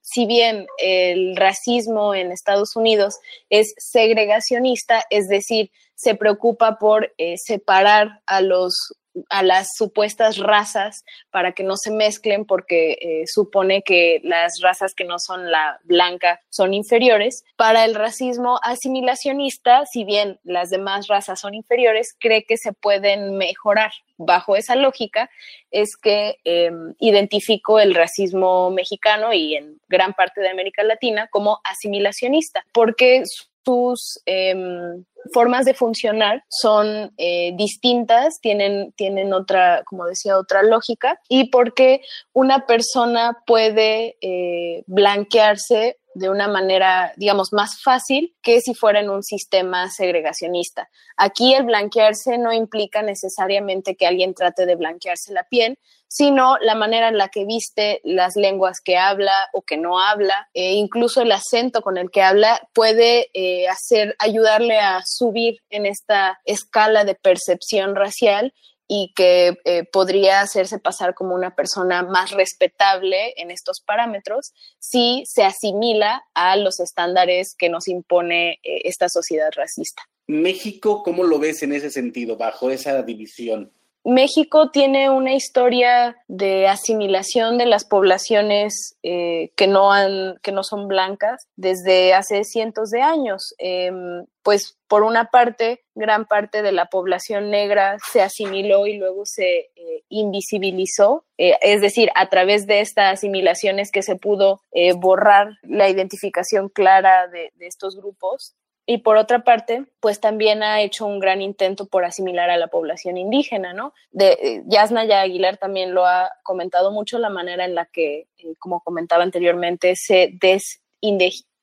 [0.00, 3.18] si bien el racismo en Estados Unidos
[3.50, 8.94] es segregacionista, es decir, se preocupa por separar a los
[9.28, 14.94] a las supuestas razas para que no se mezclen porque eh, supone que las razas
[14.94, 17.44] que no son la blanca son inferiores.
[17.56, 23.36] Para el racismo asimilacionista, si bien las demás razas son inferiores, cree que se pueden
[23.36, 23.92] mejorar.
[24.16, 25.30] Bajo esa lógica
[25.70, 31.60] es que em, identifico el racismo mexicano y en gran parte de América Latina como
[31.64, 33.22] asimilacionista, porque
[33.68, 35.04] sus em,
[35.34, 42.00] formas de funcionar son eh, distintas, tienen, tienen otra, como decía, otra lógica, y porque
[42.32, 49.10] una persona puede eh, blanquearse de una manera, digamos, más fácil que si fuera en
[49.10, 50.88] un sistema segregacionista.
[51.18, 56.74] Aquí el blanquearse no implica necesariamente que alguien trate de blanquearse la piel, sino la
[56.74, 61.22] manera en la que viste las lenguas que habla o que no habla, e incluso
[61.22, 67.04] el acento con el que habla puede eh, hacer, ayudarle a subir en esta escala
[67.04, 68.52] de percepción racial
[68.88, 75.22] y que eh, podría hacerse pasar como una persona más respetable en estos parámetros si
[75.26, 80.02] se asimila a los estándares que nos impone eh, esta sociedad racista.
[80.26, 83.72] México, ¿cómo lo ves en ese sentido, bajo esa división?
[84.08, 90.62] México tiene una historia de asimilación de las poblaciones eh, que, no han, que no
[90.62, 93.54] son blancas desde hace cientos de años.
[93.58, 99.26] Em, pues por una parte, gran parte de la población negra se asimiló y luego
[99.26, 104.62] se eh, invisibilizó, eh, es decir, a través de estas asimilaciones que se pudo
[104.96, 108.54] borrar la identificación clara de, de estos grupos
[108.90, 112.68] y por otra parte, pues también ha hecho un gran intento por asimilar a la
[112.68, 113.92] población indígena, ¿no?
[114.12, 118.28] De, eh, Yasna ya Aguilar también lo ha comentado mucho, la manera en la que,
[118.38, 120.38] eh, como comentaba anteriormente, se,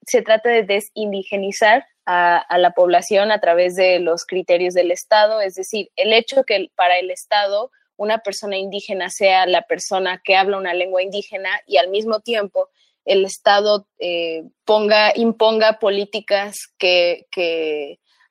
[0.05, 5.41] se trata de desindigenizar a, a, la población a través de los criterios del Estado,
[5.41, 10.35] es decir, el hecho que para el Estado una persona indígena sea la persona que
[10.35, 12.69] habla una lengua indígena y al mismo tiempo
[13.05, 17.25] el Estado eh, ponga, imponga políticas que,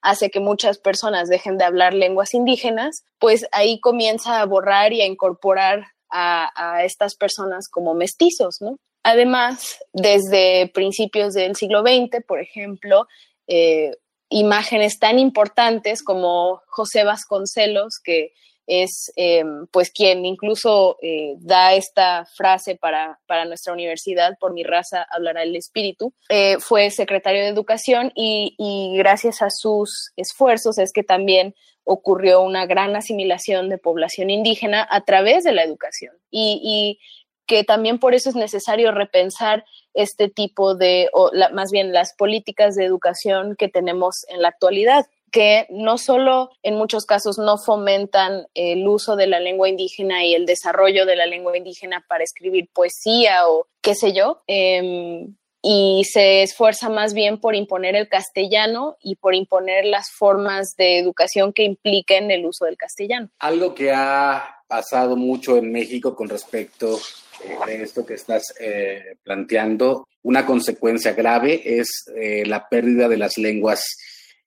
[0.01, 5.01] hace que muchas personas dejen de hablar lenguas indígenas, pues ahí comienza a borrar y
[5.01, 8.77] a incorporar a, estas personas como mestizos, ¿no?
[9.03, 13.07] Además, desde principios del siglo XX, por ejemplo,
[13.47, 13.91] eh,
[14.29, 18.31] imágenes tan importantes como José Vasconcelos, que
[18.67, 24.63] es em, pues quien incluso eh, da esta frase para, para, nuestra universidad, por mi
[24.63, 30.77] raza hablará el espíritu, eh, fue secretario de educación y, y, gracias a sus esfuerzos
[30.77, 36.13] es que también ocurrió una gran asimilación de población indígena a través de la educación.
[36.31, 36.99] Y, y
[37.45, 42.75] que también por eso es necesario repensar este tipo de, o más bien las políticas
[42.75, 48.47] de educación que tenemos en la actualidad que no solo en muchos casos no fomentan
[48.53, 52.69] el uso de la lengua indígena y el desarrollo de la lengua indígena para escribir
[52.73, 58.97] poesía o qué sé yo, em, y se esfuerza más bien por imponer el castellano
[59.01, 63.29] y por imponer las formas de educación que impliquen el uso del castellano.
[63.39, 66.99] Algo que ha pasado mucho en México con respecto
[67.43, 73.17] eh, a esto que estás eh, planteando, una consecuencia grave es eh, la pérdida de
[73.17, 73.83] las lenguas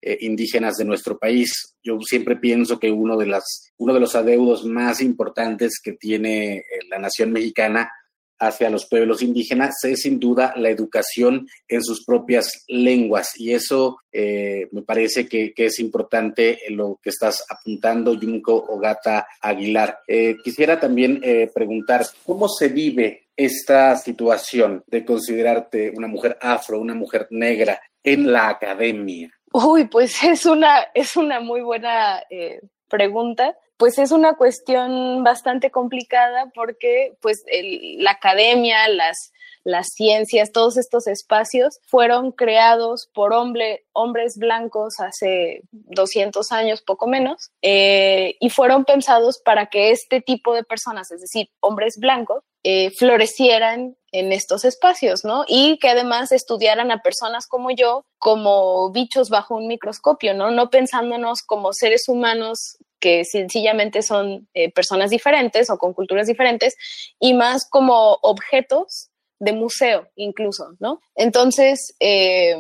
[0.01, 1.75] eh, indígenas de nuestro país.
[1.83, 6.59] Yo siempre pienso que uno de, las, uno de los adeudos más importantes que tiene
[6.59, 7.91] eh, la nación mexicana
[8.39, 13.99] hacia los pueblos indígenas es sin duda la educación en sus propias lenguas y eso
[14.13, 19.99] eh, me parece que, es importante lo que estás apuntando, Junco Ogata Aguilar.
[20.45, 21.21] quisiera también
[21.53, 28.31] preguntar, ¿cómo se vive esta situación de considerarte una mujer afro, una mujer negra en
[28.31, 29.38] la academia?
[29.53, 33.57] Uy, pues es una, es una muy buena eh, pregunta.
[33.77, 39.33] Pues es una cuestión bastante complicada porque pues la academia, las,
[39.63, 47.07] las ciencias, todos estos espacios fueron creados por hombre, hombres blancos hace 200 años, poco
[47.07, 52.43] menos, eh, y fueron pensados para que este tipo de personas, es decir, hombres blancos,
[52.65, 55.45] eh, florecieran en estos espacios, ¿no?
[55.47, 60.51] Y que además estudiaran a personas como yo como bichos bajo un microscopio, ¿no?
[60.51, 66.77] No pensándonos como seres humanos que sencillamente son eh, personas diferentes o con culturas diferentes
[67.21, 71.01] y más como objetos de museo incluso, ¿no?
[71.15, 72.57] Entonces, eh,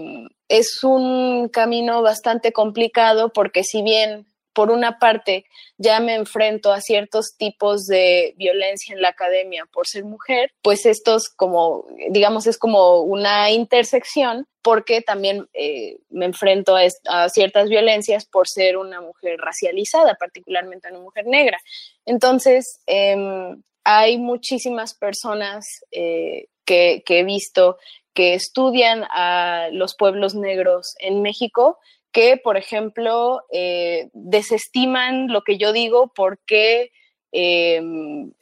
[0.48, 4.26] es un camino bastante complicado porque si bien
[4.58, 5.44] por una parte
[5.76, 10.84] ya me enfrento a ciertos tipos de violencia en la academia por ser mujer, pues
[10.84, 18.26] estos como, digamos, es como una intersección porque también eh, me enfrento a, ciertas violencias
[18.26, 21.60] por ser una mujer racializada, particularmente una mujer negra.
[22.04, 27.78] Entonces, em, hay muchísimas personas eh, que, he visto
[28.12, 31.78] que estudian a los pueblos negros en México
[32.12, 36.90] que, por ejemplo, eh, desestiman lo que yo digo porque
[37.30, 37.82] eh,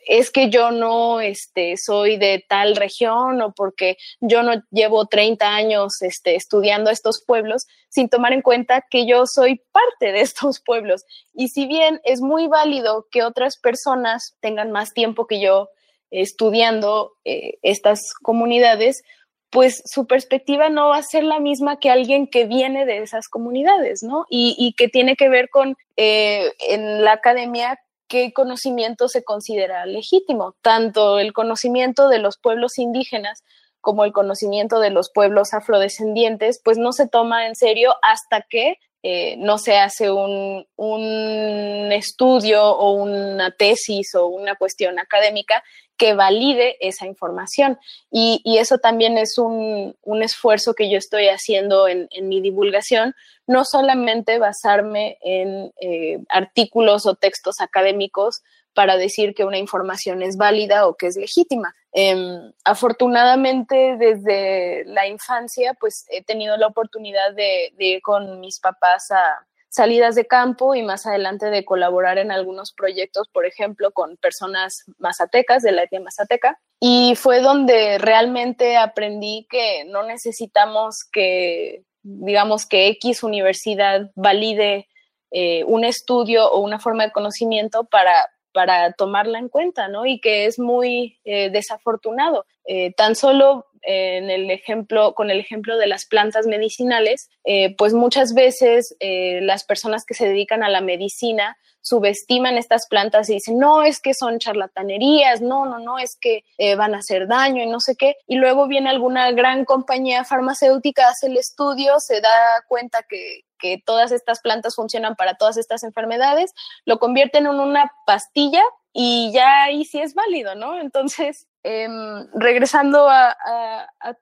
[0.07, 5.55] es que yo no este, soy de tal región o porque yo no llevo 30
[5.55, 10.61] años este, estudiando estos pueblos, sin tomar en cuenta que yo soy parte de estos
[10.61, 11.05] pueblos.
[11.35, 15.69] Y si bien es muy válido que otras personas tengan más tiempo que yo
[16.11, 19.03] estudiando eh, estas comunidades,
[19.51, 23.29] pues su perspectiva no va a ser la misma que alguien que viene de esas
[23.29, 24.27] comunidades, ¿no?
[24.29, 27.79] Y, que tiene que ver con, eh, en la academia,
[28.09, 33.43] qué conocimiento se considera legítimo, tanto el conocimiento de los pueblos indígenas
[33.81, 38.79] como el conocimiento de los pueblos afrodescendientes, pues no se toma en serio hasta que
[39.09, 45.63] eh, no se hace un, un, estudio o una tesis o una cuestión académica
[45.97, 47.79] que valide esa información.
[48.11, 49.95] Y, eso también es un,
[50.25, 53.15] esfuerzo que yo estoy haciendo en, mi divulgación,
[53.47, 58.43] no solamente basarme en eh, artículos o textos académicos
[58.75, 61.77] para decir que una información es válida o que es legítima.
[61.99, 69.11] Em, afortunadamente, desde la infancia, pues he tenido la oportunidad de ir con mis papás
[69.11, 74.17] a, salidas de campo y más adelante de colaborar en algunos proyectos, por ejemplo, con
[74.17, 76.59] personas mazatecas de la etnia mazateca.
[76.81, 84.89] Y fue donde realmente aprendí que no necesitamos que, digamos, que X universidad valide
[85.31, 90.07] eh, un estudio o una forma de conocimiento para, para tomarla en cuenta, ¿no?
[90.07, 92.47] Y que es muy eh, desafortunado.
[92.65, 97.93] Eh, tan solo en el ejemplo, con el ejemplo de las plantas medicinales, eh, pues
[97.93, 103.35] muchas veces eh, las personas que se dedican a la medicina subestiman estas plantas y
[103.35, 107.29] dicen, no, es que son charlatanerías, no, no, no, es que eh, van a hacer
[107.29, 108.17] daño y no sé qué.
[108.27, 113.83] Y luego viene alguna gran compañía farmacéutica, hace el estudio, se da cuenta que, que
[113.85, 116.53] todas estas plantas funcionan para todas estas enfermedades,
[116.85, 120.79] lo convierten en una pastilla y ya ahí sí es válido, ¿no?
[120.81, 123.37] Entonces, Em, regresando a,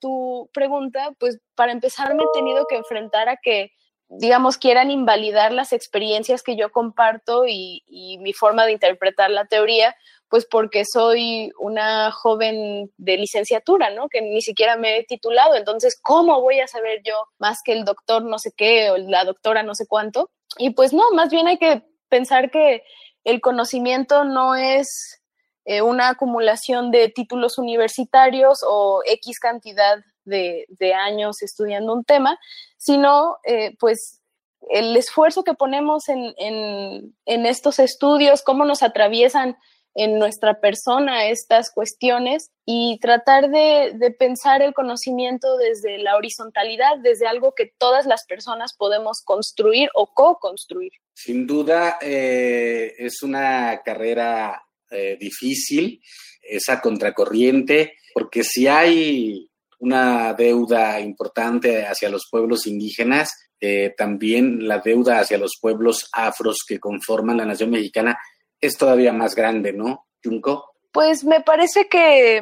[0.01, 3.71] tu pregunta, pues para empezar me he tenido que enfrentar a que,
[4.09, 7.83] digamos, quieran invalidar las experiencias que yo comparto y,
[8.23, 9.95] mi forma de interpretar la teoría,
[10.29, 14.09] pues porque soy una joven de licenciatura, ¿no?
[14.09, 17.85] Que ni siquiera me he titulado, entonces, ¿cómo voy a saber yo más que el
[17.85, 20.31] doctor no sé qué o la doctora no sé cuánto?
[20.59, 22.83] Y pues no, más bien hay que pensar que
[23.25, 25.21] el conocimiento no es
[25.65, 32.39] eh, una acumulación de títulos universitarios o X cantidad de, años estudiando un tema,
[32.77, 34.21] sino eh, pues
[34.71, 39.57] el esfuerzo que ponemos en, estos estudios, cómo nos atraviesan
[39.95, 47.27] en nuestra persona estas cuestiones y tratar de, pensar el conocimiento desde la horizontalidad, desde
[47.27, 50.93] algo que todas las personas podemos construir o co-construir.
[51.15, 56.03] Sin duda, eh, es una carrera eh, difícil,
[56.43, 64.81] esa contracorriente, porque si hay una deuda importante hacia los pueblos indígenas, eh, también la
[64.81, 68.19] deuda hacia los pueblos afros que conforman la nación mexicana
[68.65, 70.75] es todavía más grande, ¿no, Junco?
[70.93, 72.41] Pues me parece que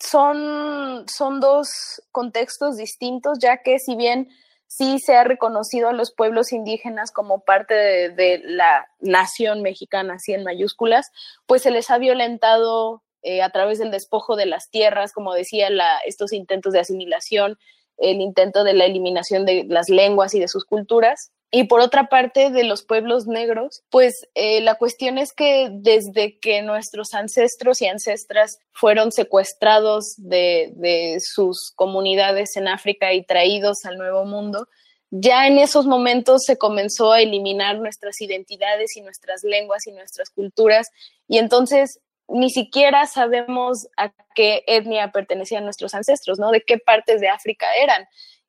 [0.00, 1.68] son, son dos
[2.10, 4.28] contextos distintos, ya que si bien
[4.66, 10.32] sí se ha reconocido a los pueblos indígenas como parte de, la nación mexicana, así
[10.32, 11.10] en mayúsculas,
[11.46, 15.70] pues se les ha violentado eh, a través del despojo de las tierras, como decía,
[15.70, 17.58] la, estos intentos de asimilación,
[17.98, 21.32] el intento de la eliminación de las lenguas y de sus culturas.
[21.56, 26.38] Y por otra parte, de los pueblos negros, pues eh, la cuestión es que desde
[26.38, 33.86] que nuestros ancestros y ancestras fueron secuestrados de, de sus comunidades en África y traídos
[33.86, 34.68] al Nuevo Mundo,
[35.10, 40.28] ya en esos momentos se comenzó a eliminar nuestras identidades y nuestras lenguas y nuestras
[40.28, 40.90] culturas
[41.26, 46.50] y entonces ni siquiera sabemos a qué etnia pertenecían nuestros ancestros, ¿no?
[46.50, 48.06] De qué partes de África eran.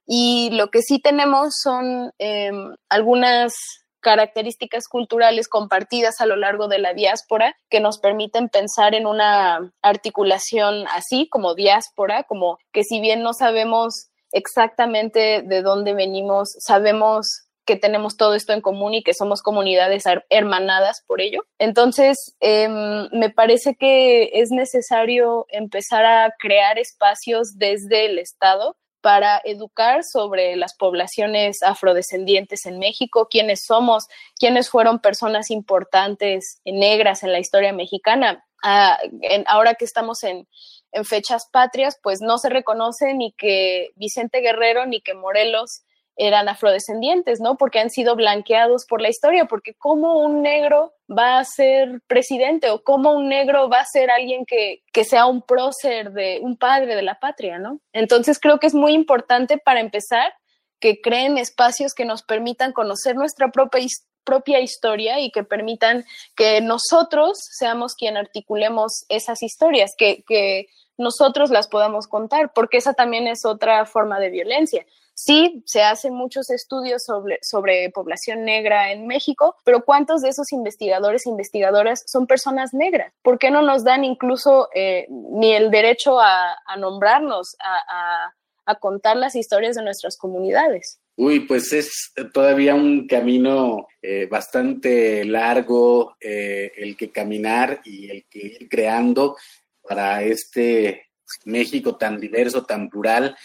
[0.08, 3.54] Y lo que sí tenemos son em, algunas
[4.00, 9.74] características culturales compartidas a lo largo de la diáspora que nos permiten pensar en una
[9.82, 17.48] articulación así como diáspora, como que si bien no sabemos exactamente de dónde venimos, sabemos
[17.66, 21.42] que tenemos todo esto en común y que somos comunidades hermanadas por ello.
[21.60, 28.78] Entonces, em, me parece que es necesario empezar a crear espacios desde el Estado
[29.08, 37.24] para educar sobre las poblaciones afrodescendientes en México, quiénes somos, quiénes fueron personas importantes negras
[37.24, 38.46] en la historia mexicana.
[38.62, 38.98] Ah,
[39.46, 40.46] ahora que estamos en,
[40.92, 45.84] en fechas patrias, pues no se reconoce ni que Vicente Guerrero ni que Morelos
[46.18, 47.58] eran afrodescendientes, ¿no?
[47.58, 52.72] Porque han sido blanqueados por la historia, porque cómo un negro va a ser presidente
[52.72, 56.58] o cómo un negro va a ser alguien que, que sea un prócer de un
[56.58, 57.80] padre de la patria, ¿no?
[57.94, 60.34] Entonces creo que es muy importante para empezar
[60.80, 66.04] que creen espacios que nos permitan conocer nuestra propia, historia y que permitan
[66.36, 72.94] que nosotros seamos quien articulemos esas historias, que, que nosotros las podamos contar, porque esa
[72.94, 74.86] también es otra forma de violencia.
[75.20, 80.52] Sí, se hacen muchos estudios sobre, sobre población negra en México, pero ¿cuántos de esos
[80.52, 83.12] investigadores e investigadoras son personas negras?
[83.24, 88.32] ¿Por qué no nos dan incluso eh, ni el derecho a, nombrarnos, a,
[88.80, 91.00] contar las historias de nuestras comunidades?
[91.16, 98.26] Uy, pues es todavía un camino eh, bastante largo eh, el que caminar y el
[98.30, 99.36] que ir creando
[99.82, 101.08] para este
[101.46, 103.36] México tan diverso, tan plural,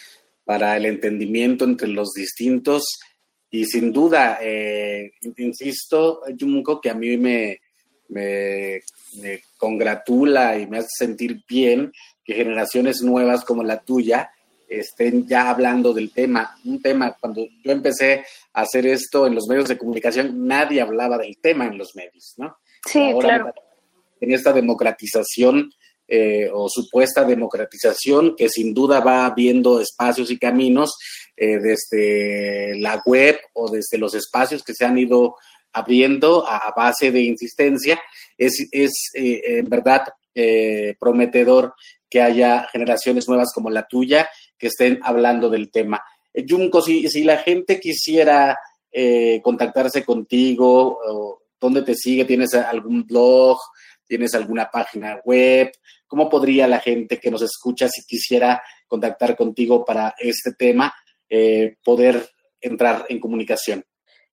[0.44, 2.84] para el entendimiento entre los distintos.
[3.50, 7.60] Y sin duda, eh, insisto, Junko, que a mí me,
[8.08, 8.80] me,
[9.56, 11.92] congratula y me hace sentir bien
[12.24, 14.30] que generaciones nuevas como la tuya
[14.68, 16.56] estén ya hablando del tema.
[16.64, 18.24] Un tema, cuando yo empecé
[18.54, 22.34] a hacer esto en los medios de comunicación, nadie hablaba del tema en los medios,
[22.38, 22.56] ¿no?
[22.86, 23.52] Sí, claro.
[24.20, 25.70] En esta democratización
[26.14, 30.98] eh, o supuesta democratización que sin duda va abriendo espacios y caminos
[31.38, 35.36] eh, desde la web o desde los espacios que se han ido
[35.72, 37.98] abriendo a, base de insistencia,
[38.36, 40.02] es, es eh, en verdad
[41.00, 41.72] prometedor
[42.10, 46.02] que haya generaciones nuevas como la tuya que estén hablando del tema.
[46.46, 48.58] Junko, si, si la gente quisiera
[49.42, 52.26] contactarse contigo, ¿dónde te sigue?
[52.26, 53.58] ¿Tienes algún blog?
[54.06, 55.72] ¿Tienes alguna página web?
[56.12, 60.92] ¿Cómo podría la gente que nos escucha, si quisiera contactar contigo para este tema,
[61.30, 62.28] eh, poder
[62.60, 63.82] entrar en comunicación?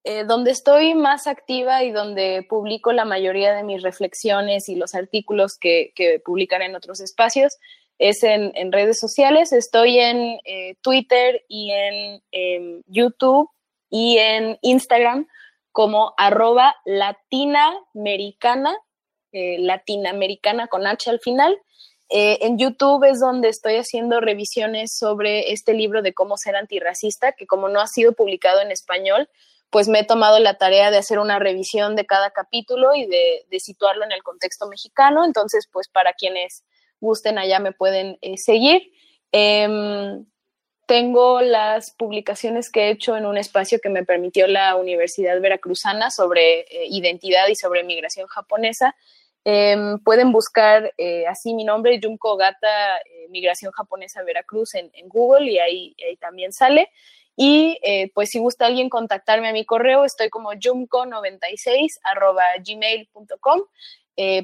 [0.03, 4.93] Eh, donde estoy más activa y donde publico la mayoría de mis reflexiones y los
[4.93, 7.55] artículos que, que publican en otros espacios
[7.97, 9.53] es en, redes sociales.
[9.53, 13.49] Estoy en eh, Twitter y en, en, YouTube
[13.89, 15.30] y en Instagram
[15.71, 18.75] como arroba latinamericana
[19.32, 21.57] eh, latinoamericana con H al final.
[22.09, 27.34] Eh, en YouTube es donde estoy haciendo revisiones sobre este libro de cómo ser antirracista,
[27.34, 29.30] que como no ha sido publicado en español,
[29.69, 33.59] pues me he tomado la tarea de hacer una revisión de cada capítulo y de,
[33.59, 35.23] situarlo en el contexto mexicano.
[35.23, 36.63] Entonces, pues para quienes
[36.99, 38.91] gusten allá me pueden eh, seguir.
[39.32, 40.25] Em,
[40.88, 46.09] tengo las publicaciones que he hecho en un espacio que me permitió la Universidad Veracruzana
[46.09, 48.95] sobre identidad y sobre migración japonesa
[49.45, 55.49] Em, pueden buscar eh, así mi nombre, Junko Gata, eh, Migración Japonesa Veracruz en, Google
[55.49, 56.89] y ahí, también sale.
[57.35, 63.61] Y eh, pues si gusta alguien contactarme a mi correo, estoy como jumco96 arroba gmail.com.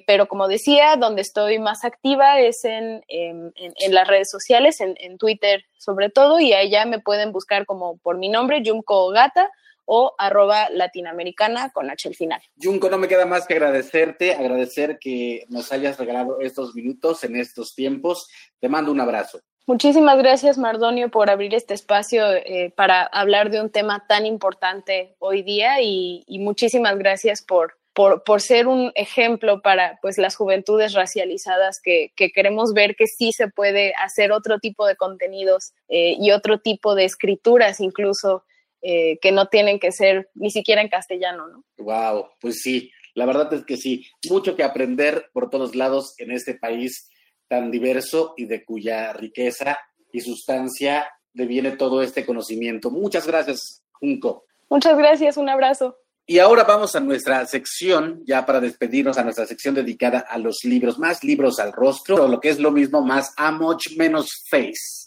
[0.08, 5.18] pero como decía, donde estoy más activa es en, en, en las redes sociales, en,
[5.18, 9.52] Twitter sobre todo, y allá me pueden buscar como por mi nombre, Junko Gata
[9.86, 12.42] o arroba latinoamericana con H al final.
[12.62, 17.36] Junco, no me queda más que agradecerte, agradecer que nos hayas regalado estos minutos en
[17.36, 18.30] estos tiempos.
[18.60, 19.40] Te mando un abrazo.
[19.68, 25.16] Muchísimas gracias, Mardonio, por abrir este espacio eh, para hablar de un tema tan importante
[25.18, 31.82] hoy día y, muchísimas gracias por, por, ser un ejemplo para pues, las juventudes racializadas
[31.84, 36.60] que, queremos ver que sí se puede hacer otro tipo de contenidos eh, y otro
[36.60, 38.44] tipo de escrituras incluso
[38.88, 41.64] eh, que no tienen que ser ni siquiera en castellano, ¿no?
[41.78, 46.32] Wow, pues sí, la verdad es que sí, mucho que aprender por todos lados en
[46.32, 47.10] este país
[47.48, 49.80] tan diverso y de cuya riqueza
[50.12, 52.92] y sustancia deviene todo este conocimiento.
[52.92, 54.46] Muchas gracias, Junco.
[54.70, 55.98] Muchas gracias, un abrazo.
[56.28, 60.64] Y ahora vamos a nuestra sección, ya para despedirnos, a nuestra sección dedicada a los
[60.64, 64.28] libros, más libros al rostro, o lo que es lo mismo, más a much menos
[64.48, 65.06] face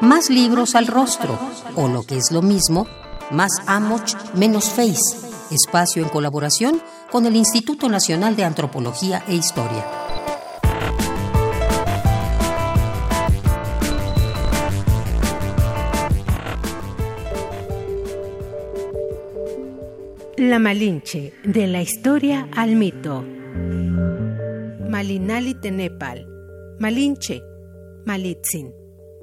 [0.00, 1.38] más libros al rostro,
[1.76, 2.86] o lo que es lo mismo,
[3.30, 5.16] más Amoch menos Face,
[5.50, 6.80] espacio en colaboración
[7.10, 9.84] con el Instituto Nacional de Antropología e Historia.
[20.36, 23.22] La Malinche, de la historia al mito.
[24.88, 26.26] Malinali Tenepal,
[26.78, 27.42] Malinche,
[28.06, 28.79] Malitzin.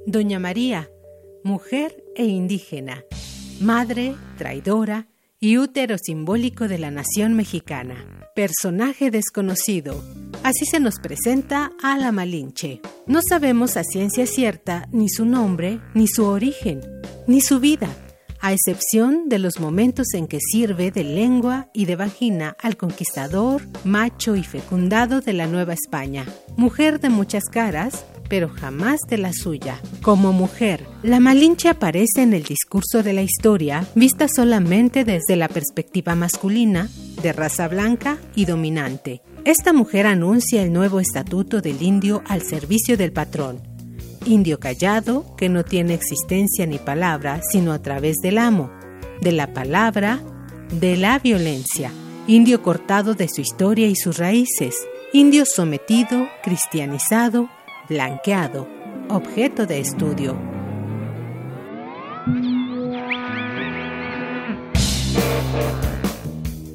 [0.07, 0.89] Doña María,
[1.43, 3.03] mujer e indígena,
[3.59, 8.29] madre, traidora y útero simbólico de la nación mexicana.
[8.33, 10.01] Personaje desconocido.
[10.43, 12.79] Así se nos presenta a la Malinche.
[13.05, 16.79] No sabemos a ciencia cierta ni su nombre, ni su origen,
[17.27, 17.89] ni su vida
[18.39, 23.61] a excepción de los momentos en que sirve de lengua y de vagina al conquistador,
[23.83, 26.25] macho y fecundado de la Nueva España.
[26.55, 29.79] Mujer de muchas caras, pero jamás de la suya.
[30.01, 35.47] Como mujer, la Malinche aparece en el discurso de la historia vista solamente desde la
[35.47, 36.89] perspectiva masculina,
[37.21, 39.21] de raza blanca y dominante.
[39.45, 43.61] Esta mujer anuncia el nuevo estatuto del indio al servicio del patrón,
[44.25, 48.69] indio callado que no tiene existencia ni palabra sino a través del amo,
[49.21, 50.21] de la palabra,
[50.71, 51.91] de la violencia,
[52.27, 54.75] indio cortado de su historia y sus raíces,
[55.13, 57.49] indio sometido, cristianizado,
[57.89, 58.67] blanqueado,
[59.09, 60.37] objeto de estudio.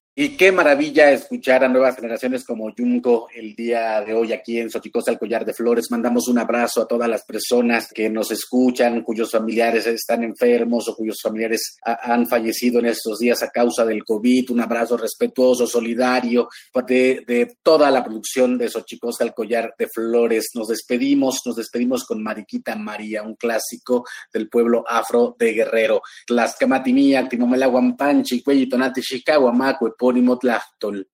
[0.13, 4.69] Y qué maravilla escuchar a nuevas generaciones como Junco el día de hoy aquí en
[4.69, 5.89] Xochicosa, el Collar de Flores.
[5.89, 10.97] Mandamos un abrazo a todas las personas que nos escuchan, cuyos familiares están enfermos o
[10.97, 14.49] cuyos familiares han fallecido en estos días a causa del COVID.
[14.49, 16.49] Un abrazo respetuoso, solidario
[16.85, 20.49] de, toda la producción de Xochicosa, el Collar de Flores.
[20.55, 24.03] Nos despedimos, nos despedimos con Mariquita María, un clásico
[24.33, 26.01] del pueblo afro de Guerrero.
[26.27, 31.05] Tlaxcamatimía, Timomela Guampanchi, Cuellitonati, Chicago, Macue, epónimo Tlachtol.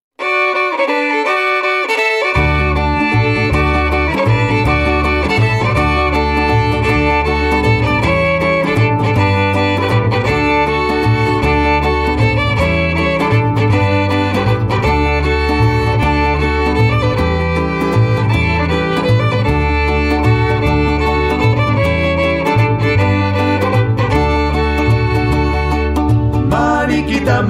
[26.49, 27.43] Mariquita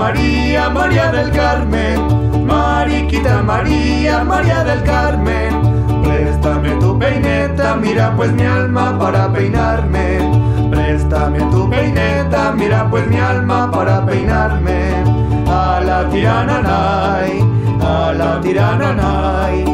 [0.69, 8.97] María, del Carmen, Mariquita María, María del Carmen, préstame tu peineta, mira pues mi alma
[8.97, 10.19] para peinarme,
[10.69, 15.03] préstame tu peineta, mira pues mi alma para peinarme,
[15.47, 17.43] a la tirananay,
[17.81, 19.65] a la tirananay,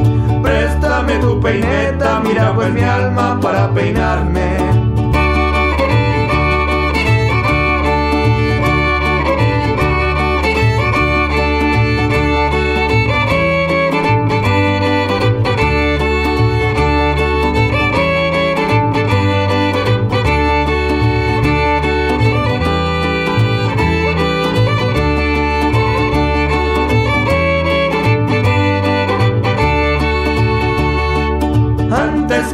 [0.41, 4.82] préstame tu peineta, mira pues mi alma para peinarme.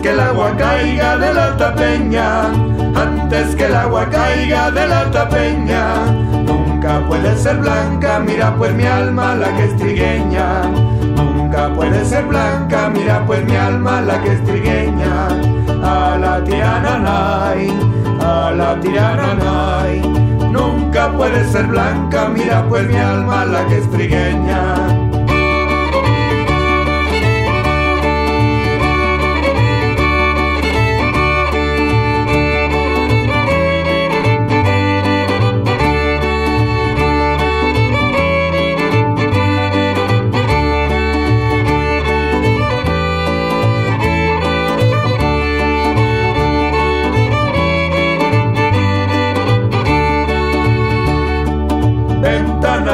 [0.10, 2.46] Que el agua caiga de la alta peña,
[2.96, 5.84] antes que el agua caiga de la alta peña,
[6.48, 10.64] nunca puede ser blanca, mira pues mi alma la que es trigueña,
[11.16, 15.28] nunca puede ser blanca, mira pues mi alma la que es trigueña,
[15.84, 17.72] a la tirananay,
[18.20, 20.02] a la tirananay,
[20.52, 24.99] nunca puede ser blanca, mira pues mi alma la que es trigueña.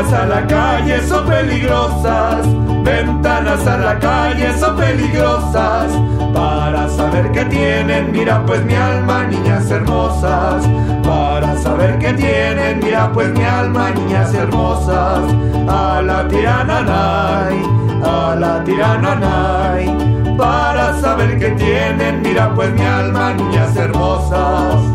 [0.06, 2.46] Ventanas a la calle son peligrosas,
[2.84, 5.92] ventanas a la calle son peligrosas.
[6.32, 10.64] Para saber qué tienen, mira pues mi alma, niñas hermosas.
[11.04, 15.24] Para saber qué tienen, mira pues mi alma, niñas hermosas.
[15.68, 17.64] A la tirananay,
[18.04, 20.38] a la tirananay.
[20.38, 24.95] Para saber qué tienen, mira pues mi alma, niñas hermosas.